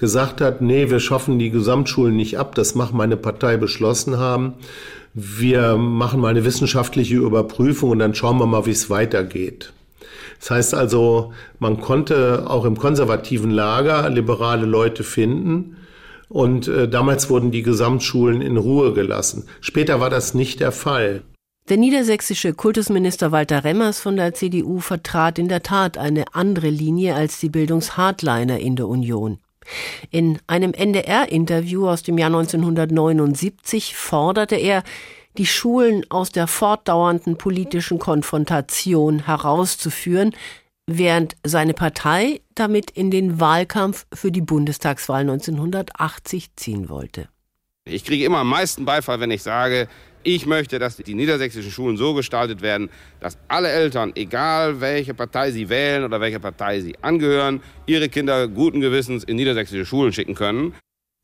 gesagt 0.01 0.41
hat, 0.41 0.61
nee, 0.61 0.91
wir 0.91 1.01
schaffen 1.01 1.39
die 1.39 1.51
Gesamtschulen 1.51 2.17
nicht 2.17 2.39
ab, 2.39 2.55
das 2.55 2.75
macht 2.75 2.95
meine 2.95 3.17
Partei 3.17 3.57
beschlossen 3.57 4.19
haben. 4.19 4.55
Wir 5.15 5.77
machen 5.77 6.21
mal 6.21 6.29
eine 6.29 6.45
wissenschaftliche 6.45 7.17
Überprüfung 7.17 7.91
und 7.91 7.99
dann 7.99 8.15
schauen 8.15 8.39
wir 8.39 8.47
mal, 8.47 8.67
wie 8.67 8.71
es 8.71 8.91
weitergeht. 8.91 9.73
Das 10.39 10.51
heißt 10.51 10.75
also, 10.75 11.33
man 11.59 11.81
konnte 11.81 12.45
auch 12.49 12.65
im 12.65 12.79
konservativen 12.79 13.51
Lager 13.51 14.09
liberale 14.09 14.67
Leute 14.67 15.03
finden. 15.03 15.77
Und 16.29 16.69
äh, 16.69 16.89
damals 16.89 17.31
wurden 17.31 17.51
die 17.51 17.63
Gesamtschulen 17.63 18.43
in 18.43 18.59
Ruhe 18.59 18.93
gelassen. 18.93 19.49
Später 19.61 19.99
war 19.99 20.11
das 20.11 20.35
nicht 20.35 20.61
der 20.61 20.73
Fall. 20.73 21.23
Der 21.69 21.79
niedersächsische 21.79 22.55
Kultusminister 22.55 23.33
Walter 23.33 23.65
Remmers 23.65 24.01
von 24.01 24.17
der 24.17 24.35
CDU 24.35 24.79
vertrat 24.81 25.39
in 25.39 25.49
der 25.49 25.63
Tat 25.63 25.99
eine 25.99 26.25
andere 26.33 26.69
Linie 26.69 27.15
als 27.15 27.41
die 27.41 27.51
Bildungshardliner 27.51 28.59
in 28.59 28.77
der 28.77 28.89
Union. 28.89 29.39
In 30.11 30.39
einem 30.47 30.73
NDR-Interview 30.73 31.89
aus 31.89 32.03
dem 32.03 32.19
Jahr 32.19 32.29
1979 32.29 33.97
forderte 33.97 34.57
er, 34.57 34.83
die 35.37 35.47
Schulen 35.47 36.05
aus 36.11 36.31
der 36.31 36.47
fortdauernden 36.47 37.39
politischen 37.39 37.99
Konfrontation 37.99 39.27
herauszuführen, 39.27 40.35
während 40.87 41.37
seine 41.45 41.75
Partei 41.75 42.41
damit 42.55 42.91
in 42.91 43.11
den 43.11 43.39
Wahlkampf 43.39 44.07
für 44.13 44.33
die 44.33 44.41
Bundestagswahl 44.41 45.21
1980 45.21 46.57
ziehen 46.57 46.89
wollte. 46.89 47.29
Ich 47.85 48.05
kriege 48.05 48.25
immer 48.25 48.39
am 48.39 48.49
meisten 48.49 48.85
Beifall, 48.85 49.21
wenn 49.21 49.31
ich 49.31 49.43
sage, 49.43 49.89
ich 50.23 50.47
möchte, 50.47 50.79
dass 50.79 50.97
die 50.97 51.15
niedersächsischen 51.15 51.71
Schulen 51.71 51.97
so 51.97 52.15
gestaltet 52.15 52.63
werden, 52.63 52.91
dass 53.21 53.39
alle 53.49 53.69
Eltern, 53.69 54.13
egal 54.15 54.81
welche 54.81 55.15
Partei 55.15 55.51
sie 55.51 55.69
wählen 55.69 56.05
oder 56.05 56.21
welche 56.21 56.41
Partei 56.41 56.81
sie 56.81 56.97
angehören, 57.03 57.61
ihre 57.87 58.09
Kinder 58.09 58.49
guten 58.49 58.81
Gewissens 58.81 59.25
in 59.25 59.37
niedersächsische 59.37 59.87
Schulen 59.87 60.13
schicken 60.13 60.35
können. 60.35 60.75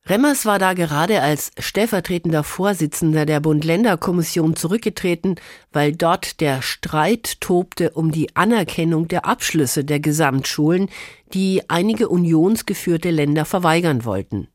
Remmers 0.07 0.45
war 0.45 0.59
da 0.59 0.75
gerade 0.75 1.23
als 1.23 1.51
stellvertretender 1.59 2.45
Vorsitzender 2.45 3.25
der 3.25 3.41
Bund-Länder-Kommission 3.41 4.55
zurückgetreten, 4.55 5.37
weil 5.73 5.93
dort 5.93 6.43
der 6.43 6.61
Streit 6.61 7.41
tobte 7.41 7.91
um 7.93 8.13
die 8.13 8.37
Anerkennung 8.37 9.09
der 9.09 9.25
Abschlüsse 9.25 9.83
der 9.83 10.01
Gesamtschulen, 10.01 10.91
die 11.33 11.63
einige 11.69 12.11
unionsgeführte 12.11 13.11
Länder 13.11 13.47
verweigern 13.47 14.05
wollten. 14.05 14.49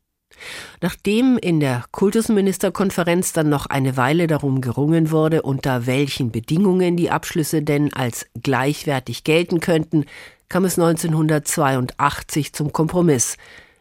Nachdem 0.80 1.38
in 1.38 1.60
der 1.60 1.84
Kultusministerkonferenz 1.90 3.32
dann 3.32 3.48
noch 3.48 3.66
eine 3.66 3.96
Weile 3.96 4.26
darum 4.26 4.60
gerungen 4.60 5.10
wurde, 5.10 5.42
unter 5.42 5.86
welchen 5.86 6.30
Bedingungen 6.30 6.96
die 6.96 7.10
Abschlüsse 7.10 7.62
denn 7.62 7.92
als 7.92 8.26
gleichwertig 8.42 9.24
gelten 9.24 9.60
könnten, 9.60 10.04
kam 10.48 10.64
es 10.64 10.78
1982 10.78 12.52
zum 12.52 12.72
Kompromiss. 12.72 13.36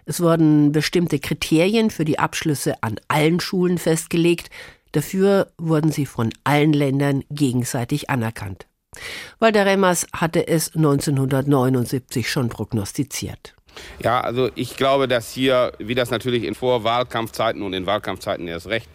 Es 0.06 0.22
wurden 0.22 0.72
bestimmte 0.72 1.20
Kriterien 1.20 1.90
für 1.92 2.06
die 2.06 2.20
Abschlüsse 2.20 2.82
an 2.82 3.00
allen 3.08 3.40
Schulen 3.40 3.78
festgelegt, 3.78 4.50
dafür 4.92 5.52
wurden 5.58 5.92
sie 5.92 6.06
von 6.06 6.32
allen 6.44 6.74
Ländern 6.74 7.24
gegenseitig 7.30 8.10
anerkannt. 8.10 8.66
Walter 9.40 9.66
Remmers 9.66 10.08
hatte 10.14 10.48
es 10.48 10.76
1979 10.76 12.30
schon 12.30 12.50
prognostiziert. 12.50 13.56
Ja, 14.04 14.22
also 14.22 14.50
ich 14.56 14.78
glaube, 14.78 15.08
dass 15.08 15.32
hier, 15.32 15.74
wie 15.80 15.96
das 15.96 16.12
natürlich 16.12 16.44
in 16.44 16.56
Vorwahlkampfzeiten 16.56 17.62
und 17.62 17.74
in 17.74 17.86
Wahlkampfzeiten 17.86 18.48
erst 18.48 18.68
recht 18.68 18.90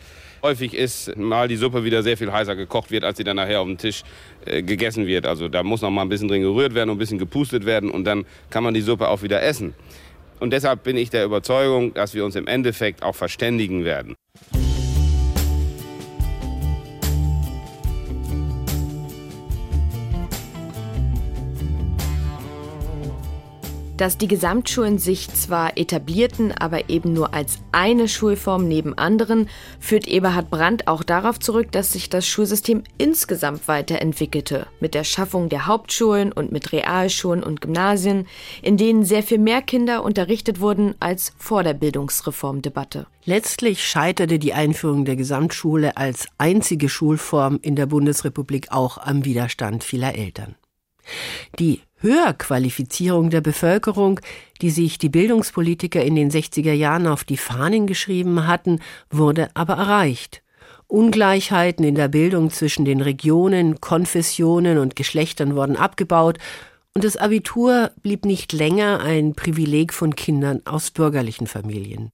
häufig 0.44 0.74
ist, 0.74 1.16
mal 1.16 1.48
die 1.48 1.56
Suppe 1.56 1.84
wieder 1.84 2.02
sehr 2.02 2.18
viel 2.18 2.30
heißer 2.30 2.54
gekocht 2.54 2.90
wird, 2.90 3.02
als 3.02 3.16
sie 3.16 3.24
dann 3.24 3.36
nachher 3.36 3.60
auf 3.60 3.66
dem 3.66 3.78
Tisch 3.78 4.02
äh, 4.44 4.62
gegessen 4.62 5.06
wird. 5.06 5.26
Also 5.26 5.48
da 5.48 5.62
muss 5.62 5.80
noch 5.80 5.90
mal 5.90 6.02
ein 6.02 6.10
bisschen 6.10 6.28
drin 6.28 6.42
gerührt 6.42 6.74
werden 6.74 6.90
und 6.90 6.96
ein 6.96 6.98
bisschen 6.98 7.18
gepustet 7.18 7.64
werden 7.64 7.90
und 7.90 8.04
dann 8.04 8.26
kann 8.50 8.62
man 8.62 8.74
die 8.74 8.82
Suppe 8.82 9.08
auch 9.08 9.22
wieder 9.22 9.42
essen. 9.42 9.74
Und 10.40 10.52
deshalb 10.52 10.82
bin 10.82 10.98
ich 10.98 11.08
der 11.08 11.24
Überzeugung, 11.24 11.94
dass 11.94 12.12
wir 12.12 12.24
uns 12.24 12.36
im 12.36 12.46
Endeffekt 12.46 13.02
auch 13.02 13.14
verständigen 13.14 13.84
werden. 13.84 14.14
Dass 23.96 24.18
die 24.18 24.26
Gesamtschulen 24.26 24.98
sich 24.98 25.28
zwar 25.28 25.78
etablierten, 25.78 26.50
aber 26.50 26.90
eben 26.90 27.12
nur 27.12 27.32
als 27.32 27.60
eine 27.70 28.08
Schulform 28.08 28.66
neben 28.66 28.98
anderen, 28.98 29.48
führt 29.78 30.08
Eberhard 30.08 30.50
Brandt 30.50 30.88
auch 30.88 31.04
darauf 31.04 31.38
zurück, 31.38 31.70
dass 31.70 31.92
sich 31.92 32.10
das 32.10 32.26
Schulsystem 32.26 32.82
insgesamt 32.98 33.68
weiterentwickelte, 33.68 34.66
mit 34.80 34.94
der 34.94 35.04
Schaffung 35.04 35.48
der 35.48 35.68
Hauptschulen 35.68 36.32
und 36.32 36.50
mit 36.50 36.72
Realschulen 36.72 37.44
und 37.44 37.60
Gymnasien, 37.60 38.26
in 38.62 38.76
denen 38.76 39.04
sehr 39.04 39.22
viel 39.22 39.38
mehr 39.38 39.62
Kinder 39.62 40.02
unterrichtet 40.02 40.58
wurden 40.58 40.96
als 40.98 41.32
vor 41.38 41.62
der 41.62 41.74
Bildungsreformdebatte. 41.74 43.06
Letztlich 43.24 43.86
scheiterte 43.86 44.40
die 44.40 44.54
Einführung 44.54 45.04
der 45.04 45.14
Gesamtschule 45.14 45.96
als 45.96 46.26
einzige 46.36 46.88
Schulform 46.88 47.60
in 47.62 47.76
der 47.76 47.86
Bundesrepublik 47.86 48.72
auch 48.72 48.98
am 48.98 49.24
Widerstand 49.24 49.84
vieler 49.84 50.16
Eltern. 50.16 50.56
Die 51.60 51.80
Höherqualifizierung 52.04 53.30
der 53.30 53.40
Bevölkerung, 53.40 54.20
die 54.60 54.70
sich 54.70 54.98
die 54.98 55.08
Bildungspolitiker 55.08 56.04
in 56.04 56.14
den 56.14 56.30
60er 56.30 56.74
Jahren 56.74 57.06
auf 57.06 57.24
die 57.24 57.38
Fahnen 57.38 57.86
geschrieben 57.86 58.46
hatten, 58.46 58.80
wurde 59.10 59.48
aber 59.54 59.74
erreicht. 59.74 60.42
Ungleichheiten 60.86 61.84
in 61.84 61.94
der 61.94 62.08
Bildung 62.08 62.50
zwischen 62.50 62.84
den 62.84 63.00
Regionen, 63.00 63.80
Konfessionen 63.80 64.78
und 64.78 64.96
Geschlechtern 64.96 65.56
wurden 65.56 65.76
abgebaut, 65.76 66.38
und 66.96 67.02
das 67.02 67.16
Abitur 67.16 67.90
blieb 68.02 68.24
nicht 68.24 68.52
länger 68.52 69.00
ein 69.00 69.34
Privileg 69.34 69.92
von 69.92 70.14
Kindern 70.14 70.60
aus 70.64 70.92
bürgerlichen 70.92 71.48
Familien. 71.48 72.10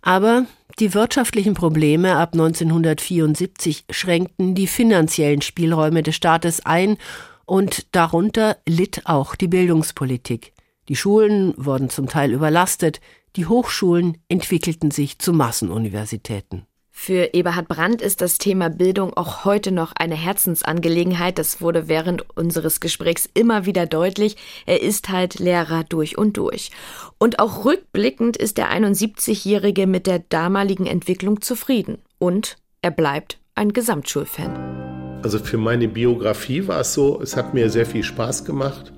Aber 0.00 0.46
die 0.78 0.94
wirtschaftlichen 0.94 1.54
Probleme 1.54 2.16
ab 2.16 2.34
1974 2.34 3.84
schränkten 3.90 4.54
die 4.54 4.66
finanziellen 4.66 5.42
Spielräume 5.42 6.02
des 6.02 6.14
Staates 6.14 6.64
ein 6.64 6.98
und 7.46 7.94
darunter 7.94 8.56
litt 8.66 9.06
auch 9.06 9.34
die 9.34 9.48
Bildungspolitik. 9.48 10.52
Die 10.88 10.96
Schulen 10.96 11.54
wurden 11.56 11.90
zum 11.90 12.08
Teil 12.08 12.32
überlastet, 12.32 13.00
die 13.36 13.46
Hochschulen 13.46 14.18
entwickelten 14.28 14.90
sich 14.90 15.18
zu 15.18 15.32
Massenuniversitäten. 15.32 16.66
Für 16.94 17.30
Eberhard 17.32 17.66
Brandt 17.66 18.02
ist 18.02 18.20
das 18.20 18.38
Thema 18.38 18.68
Bildung 18.68 19.16
auch 19.16 19.44
heute 19.44 19.72
noch 19.72 19.92
eine 19.96 20.14
Herzensangelegenheit. 20.14 21.38
Das 21.38 21.60
wurde 21.60 21.88
während 21.88 22.36
unseres 22.36 22.80
Gesprächs 22.80 23.28
immer 23.32 23.64
wieder 23.64 23.86
deutlich. 23.86 24.36
Er 24.66 24.82
ist 24.82 25.08
halt 25.08 25.38
Lehrer 25.38 25.84
durch 25.84 26.18
und 26.18 26.36
durch. 26.36 26.70
Und 27.18 27.40
auch 27.40 27.64
rückblickend 27.64 28.36
ist 28.36 28.58
der 28.58 28.70
71-Jährige 28.70 29.86
mit 29.86 30.06
der 30.06 30.20
damaligen 30.20 30.86
Entwicklung 30.86 31.40
zufrieden. 31.40 31.98
Und 32.18 32.56
er 32.82 32.90
bleibt 32.90 33.40
ein 33.54 33.72
Gesamtschulfan. 33.72 34.81
Also 35.22 35.38
für 35.38 35.58
meine 35.58 35.86
Biografie 35.86 36.66
war 36.66 36.80
es 36.80 36.94
so, 36.94 37.20
es 37.22 37.36
hat 37.36 37.54
mir 37.54 37.70
sehr 37.70 37.86
viel 37.86 38.02
Spaß 38.02 38.44
gemacht. 38.44 38.92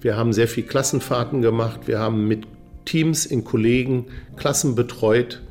Wir 0.00 0.16
haben 0.16 0.32
sehr 0.32 0.46
viel 0.46 0.62
Klassenfahrten 0.62 1.42
gemacht. 1.42 1.80
Wir 1.86 1.98
haben 1.98 2.28
mit 2.28 2.46
Teams 2.84 3.26
in 3.26 3.42
Kollegen 3.42 4.06
Klassen 4.36 4.76
betreut. 4.76 5.42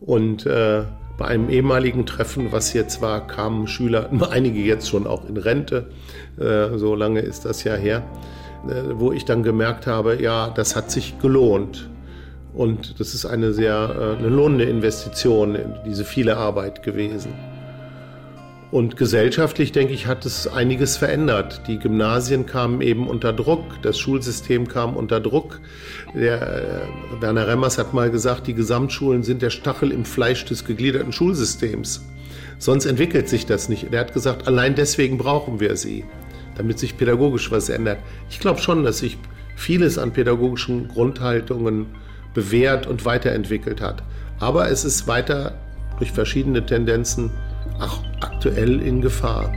Und 0.00 0.46
äh, 0.46 0.84
bei 1.16 1.26
einem 1.26 1.50
ehemaligen 1.50 2.06
Treffen, 2.06 2.52
was 2.52 2.72
jetzt 2.72 3.02
war, 3.02 3.26
kamen 3.26 3.66
Schüler, 3.66 4.10
einige 4.30 4.60
jetzt 4.60 4.88
schon 4.88 5.08
auch 5.08 5.28
in 5.28 5.36
Rente, 5.36 5.90
äh, 6.38 6.78
so 6.78 6.94
lange 6.94 7.20
ist 7.20 7.44
das 7.44 7.64
ja 7.64 7.74
her, 7.74 8.04
wo 8.94 9.12
ich 9.12 9.24
dann 9.24 9.42
gemerkt 9.42 9.86
habe, 9.86 10.22
ja, 10.22 10.50
das 10.50 10.76
hat 10.76 10.90
sich 10.92 11.18
gelohnt. 11.18 11.90
Und 12.54 13.00
das 13.00 13.14
ist 13.14 13.26
eine 13.26 13.52
sehr 13.52 14.16
eine 14.18 14.28
lohnende 14.28 14.64
Investition, 14.64 15.56
diese 15.84 16.04
viele 16.04 16.36
Arbeit 16.36 16.82
gewesen. 16.82 17.32
Und 18.70 18.98
gesellschaftlich, 18.98 19.72
denke 19.72 19.94
ich, 19.94 20.06
hat 20.06 20.26
es 20.26 20.46
einiges 20.46 20.98
verändert. 20.98 21.62
Die 21.68 21.78
Gymnasien 21.78 22.44
kamen 22.44 22.82
eben 22.82 23.08
unter 23.08 23.32
Druck, 23.32 23.80
das 23.80 23.98
Schulsystem 23.98 24.68
kam 24.68 24.94
unter 24.94 25.20
Druck. 25.20 25.60
Der, 26.14 26.42
äh, 26.42 27.22
Werner 27.22 27.46
Remmers 27.46 27.78
hat 27.78 27.94
mal 27.94 28.10
gesagt, 28.10 28.46
die 28.46 28.52
Gesamtschulen 28.52 29.22
sind 29.22 29.40
der 29.40 29.48
Stachel 29.48 29.90
im 29.90 30.04
Fleisch 30.04 30.44
des 30.44 30.66
gegliederten 30.66 31.12
Schulsystems. 31.12 32.04
Sonst 32.58 32.84
entwickelt 32.84 33.28
sich 33.28 33.46
das 33.46 33.70
nicht. 33.70 33.90
Er 33.90 34.00
hat 34.00 34.12
gesagt, 34.12 34.46
allein 34.46 34.74
deswegen 34.74 35.16
brauchen 35.16 35.60
wir 35.60 35.76
sie, 35.76 36.04
damit 36.56 36.78
sich 36.78 36.98
pädagogisch 36.98 37.50
was 37.50 37.70
ändert. 37.70 37.98
Ich 38.28 38.38
glaube 38.38 38.60
schon, 38.60 38.84
dass 38.84 38.98
sich 38.98 39.16
vieles 39.56 39.96
an 39.96 40.12
pädagogischen 40.12 40.88
Grundhaltungen 40.88 41.86
bewährt 42.34 42.86
und 42.86 43.06
weiterentwickelt 43.06 43.80
hat. 43.80 44.02
Aber 44.40 44.70
es 44.70 44.84
ist 44.84 45.08
weiter 45.08 45.54
durch 45.98 46.12
verschiedene 46.12 46.66
Tendenzen 46.66 47.30
auch 47.80 48.02
aktuell 48.20 48.80
in 48.80 49.00
Gefahr. 49.00 49.52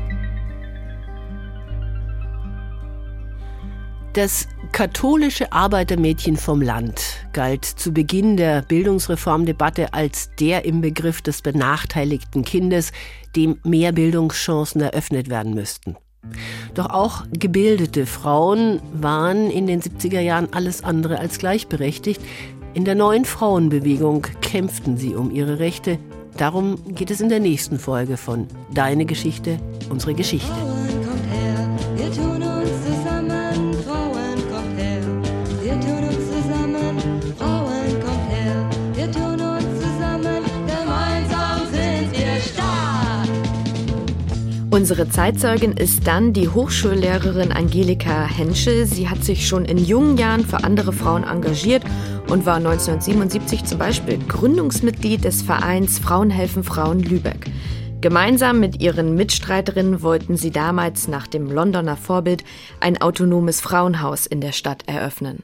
Das 4.14 4.50
katholische 4.74 5.54
Arbeitermädchen 5.54 6.36
vom 6.36 6.62
Land 6.62 7.02
galt 7.32 7.64
zu 7.64 7.94
Beginn 7.94 8.36
der 8.36 8.62
Bildungsreformdebatte 8.62 9.94
als 9.94 10.32
der 10.38 10.66
im 10.66 10.82
Begriff 10.82 11.22
des 11.22 11.42
benachteiligten 11.42 12.44
Kindes, 12.44 12.92
dem 13.38 13.60
mehr 13.64 13.94
Bildungschancen 13.94 14.82
eröffnet 14.82 15.30
werden 15.30 15.54
müssten. 15.54 15.96
Doch 16.74 16.90
auch 16.90 17.24
gebildete 17.32 18.06
Frauen 18.06 18.82
waren 18.94 19.50
in 19.50 19.66
den 19.66 19.82
70er 19.82 20.20
Jahren 20.20 20.50
alles 20.54 20.84
andere 20.84 21.20
als 21.20 21.40
gleichberechtigt. 21.40 22.22
In 22.74 22.86
der 22.86 22.96
neuen 22.96 23.26
Frauenbewegung 23.26 24.28
kämpften 24.42 24.98
sie 24.98 25.16
um 25.16 25.32
ihre 25.32 25.60
Rechte, 25.60 26.00
Darum 26.38 26.78
geht 26.96 27.12
es 27.12 27.22
in 27.22 27.30
der 27.30 27.40
nächsten 27.40 27.78
Folge 27.78 28.18
von 28.18 28.48
Deine 28.74 29.06
Geschichte, 29.06 29.60
unsere 29.90 30.14
Geschichte. 30.14 30.52
Unsere 44.74 45.10
Zeitzeugin 45.10 45.74
ist 45.74 46.08
dann 46.08 46.32
die 46.32 46.48
Hochschullehrerin 46.48 47.52
Angelika 47.52 48.26
Henschel. 48.26 48.86
Sie 48.86 49.10
hat 49.10 49.22
sich 49.22 49.46
schon 49.46 49.66
in 49.66 49.78
jungen 49.78 50.18
Jahren 50.18 50.46
für 50.46 50.64
andere 50.64 50.94
Frauen 50.94 51.26
engagiert 51.26 51.84
und 52.30 52.46
war 52.46 52.56
1977 52.56 53.66
zum 53.66 53.80
Beispiel 53.80 54.18
Gründungsmitglied 54.30 55.26
des 55.26 55.42
Vereins 55.42 56.00
Frauen 56.00 56.30
helfen 56.30 56.64
Frauen 56.64 57.02
Lübeck. 57.02 57.48
Gemeinsam 58.00 58.62
mit 58.62 58.82
ihren 58.82 59.14
Mitstreiterinnen 59.16 60.04
wollten 60.04 60.38
sie 60.38 60.52
damals 60.52 61.10
nach 61.10 61.28
dem 61.28 61.52
Londoner 61.52 61.98
Vorbild 61.98 62.46
ein 62.80 63.02
autonomes 63.02 63.60
Frauenhaus 63.60 64.26
in 64.26 64.40
der 64.40 64.54
Stadt 64.54 64.84
eröffnen. 64.88 65.44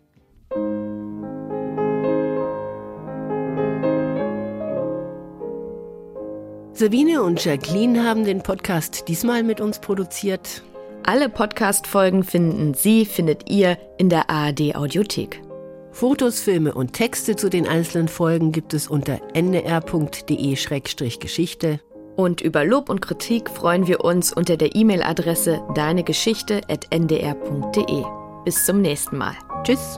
Sabine 6.77 7.23
und 7.23 7.43
Jacqueline 7.43 8.03
haben 8.03 8.23
den 8.23 8.43
Podcast 8.43 9.07
diesmal 9.07 9.41
mit 9.41 9.59
uns 9.61 9.79
produziert. 9.79 10.61
Alle 11.03 11.27
Podcast-Folgen 11.27 12.23
finden 12.23 12.75
Sie, 12.75 13.05
findet 13.05 13.49
ihr 13.49 13.79
in 13.97 14.09
der 14.09 14.29
ARD 14.29 14.75
Audiothek. 14.75 15.41
Fotos, 15.91 16.39
Filme 16.39 16.75
und 16.75 16.93
Texte 16.93 17.35
zu 17.35 17.49
den 17.49 17.67
einzelnen 17.67 18.07
Folgen 18.07 18.51
gibt 18.51 18.75
es 18.75 18.87
unter 18.87 19.19
ndr.de-geschichte. 19.33 21.79
Und 22.15 22.41
über 22.41 22.63
Lob 22.63 22.89
und 22.89 23.01
Kritik 23.01 23.49
freuen 23.49 23.87
wir 23.87 24.05
uns 24.05 24.31
unter 24.31 24.55
der 24.55 24.75
E-Mail-Adresse 24.75 25.63
deinegeschichte.ndr.de. 25.73 28.03
Bis 28.45 28.65
zum 28.67 28.81
nächsten 28.81 29.17
Mal. 29.17 29.33
Tschüss. 29.63 29.97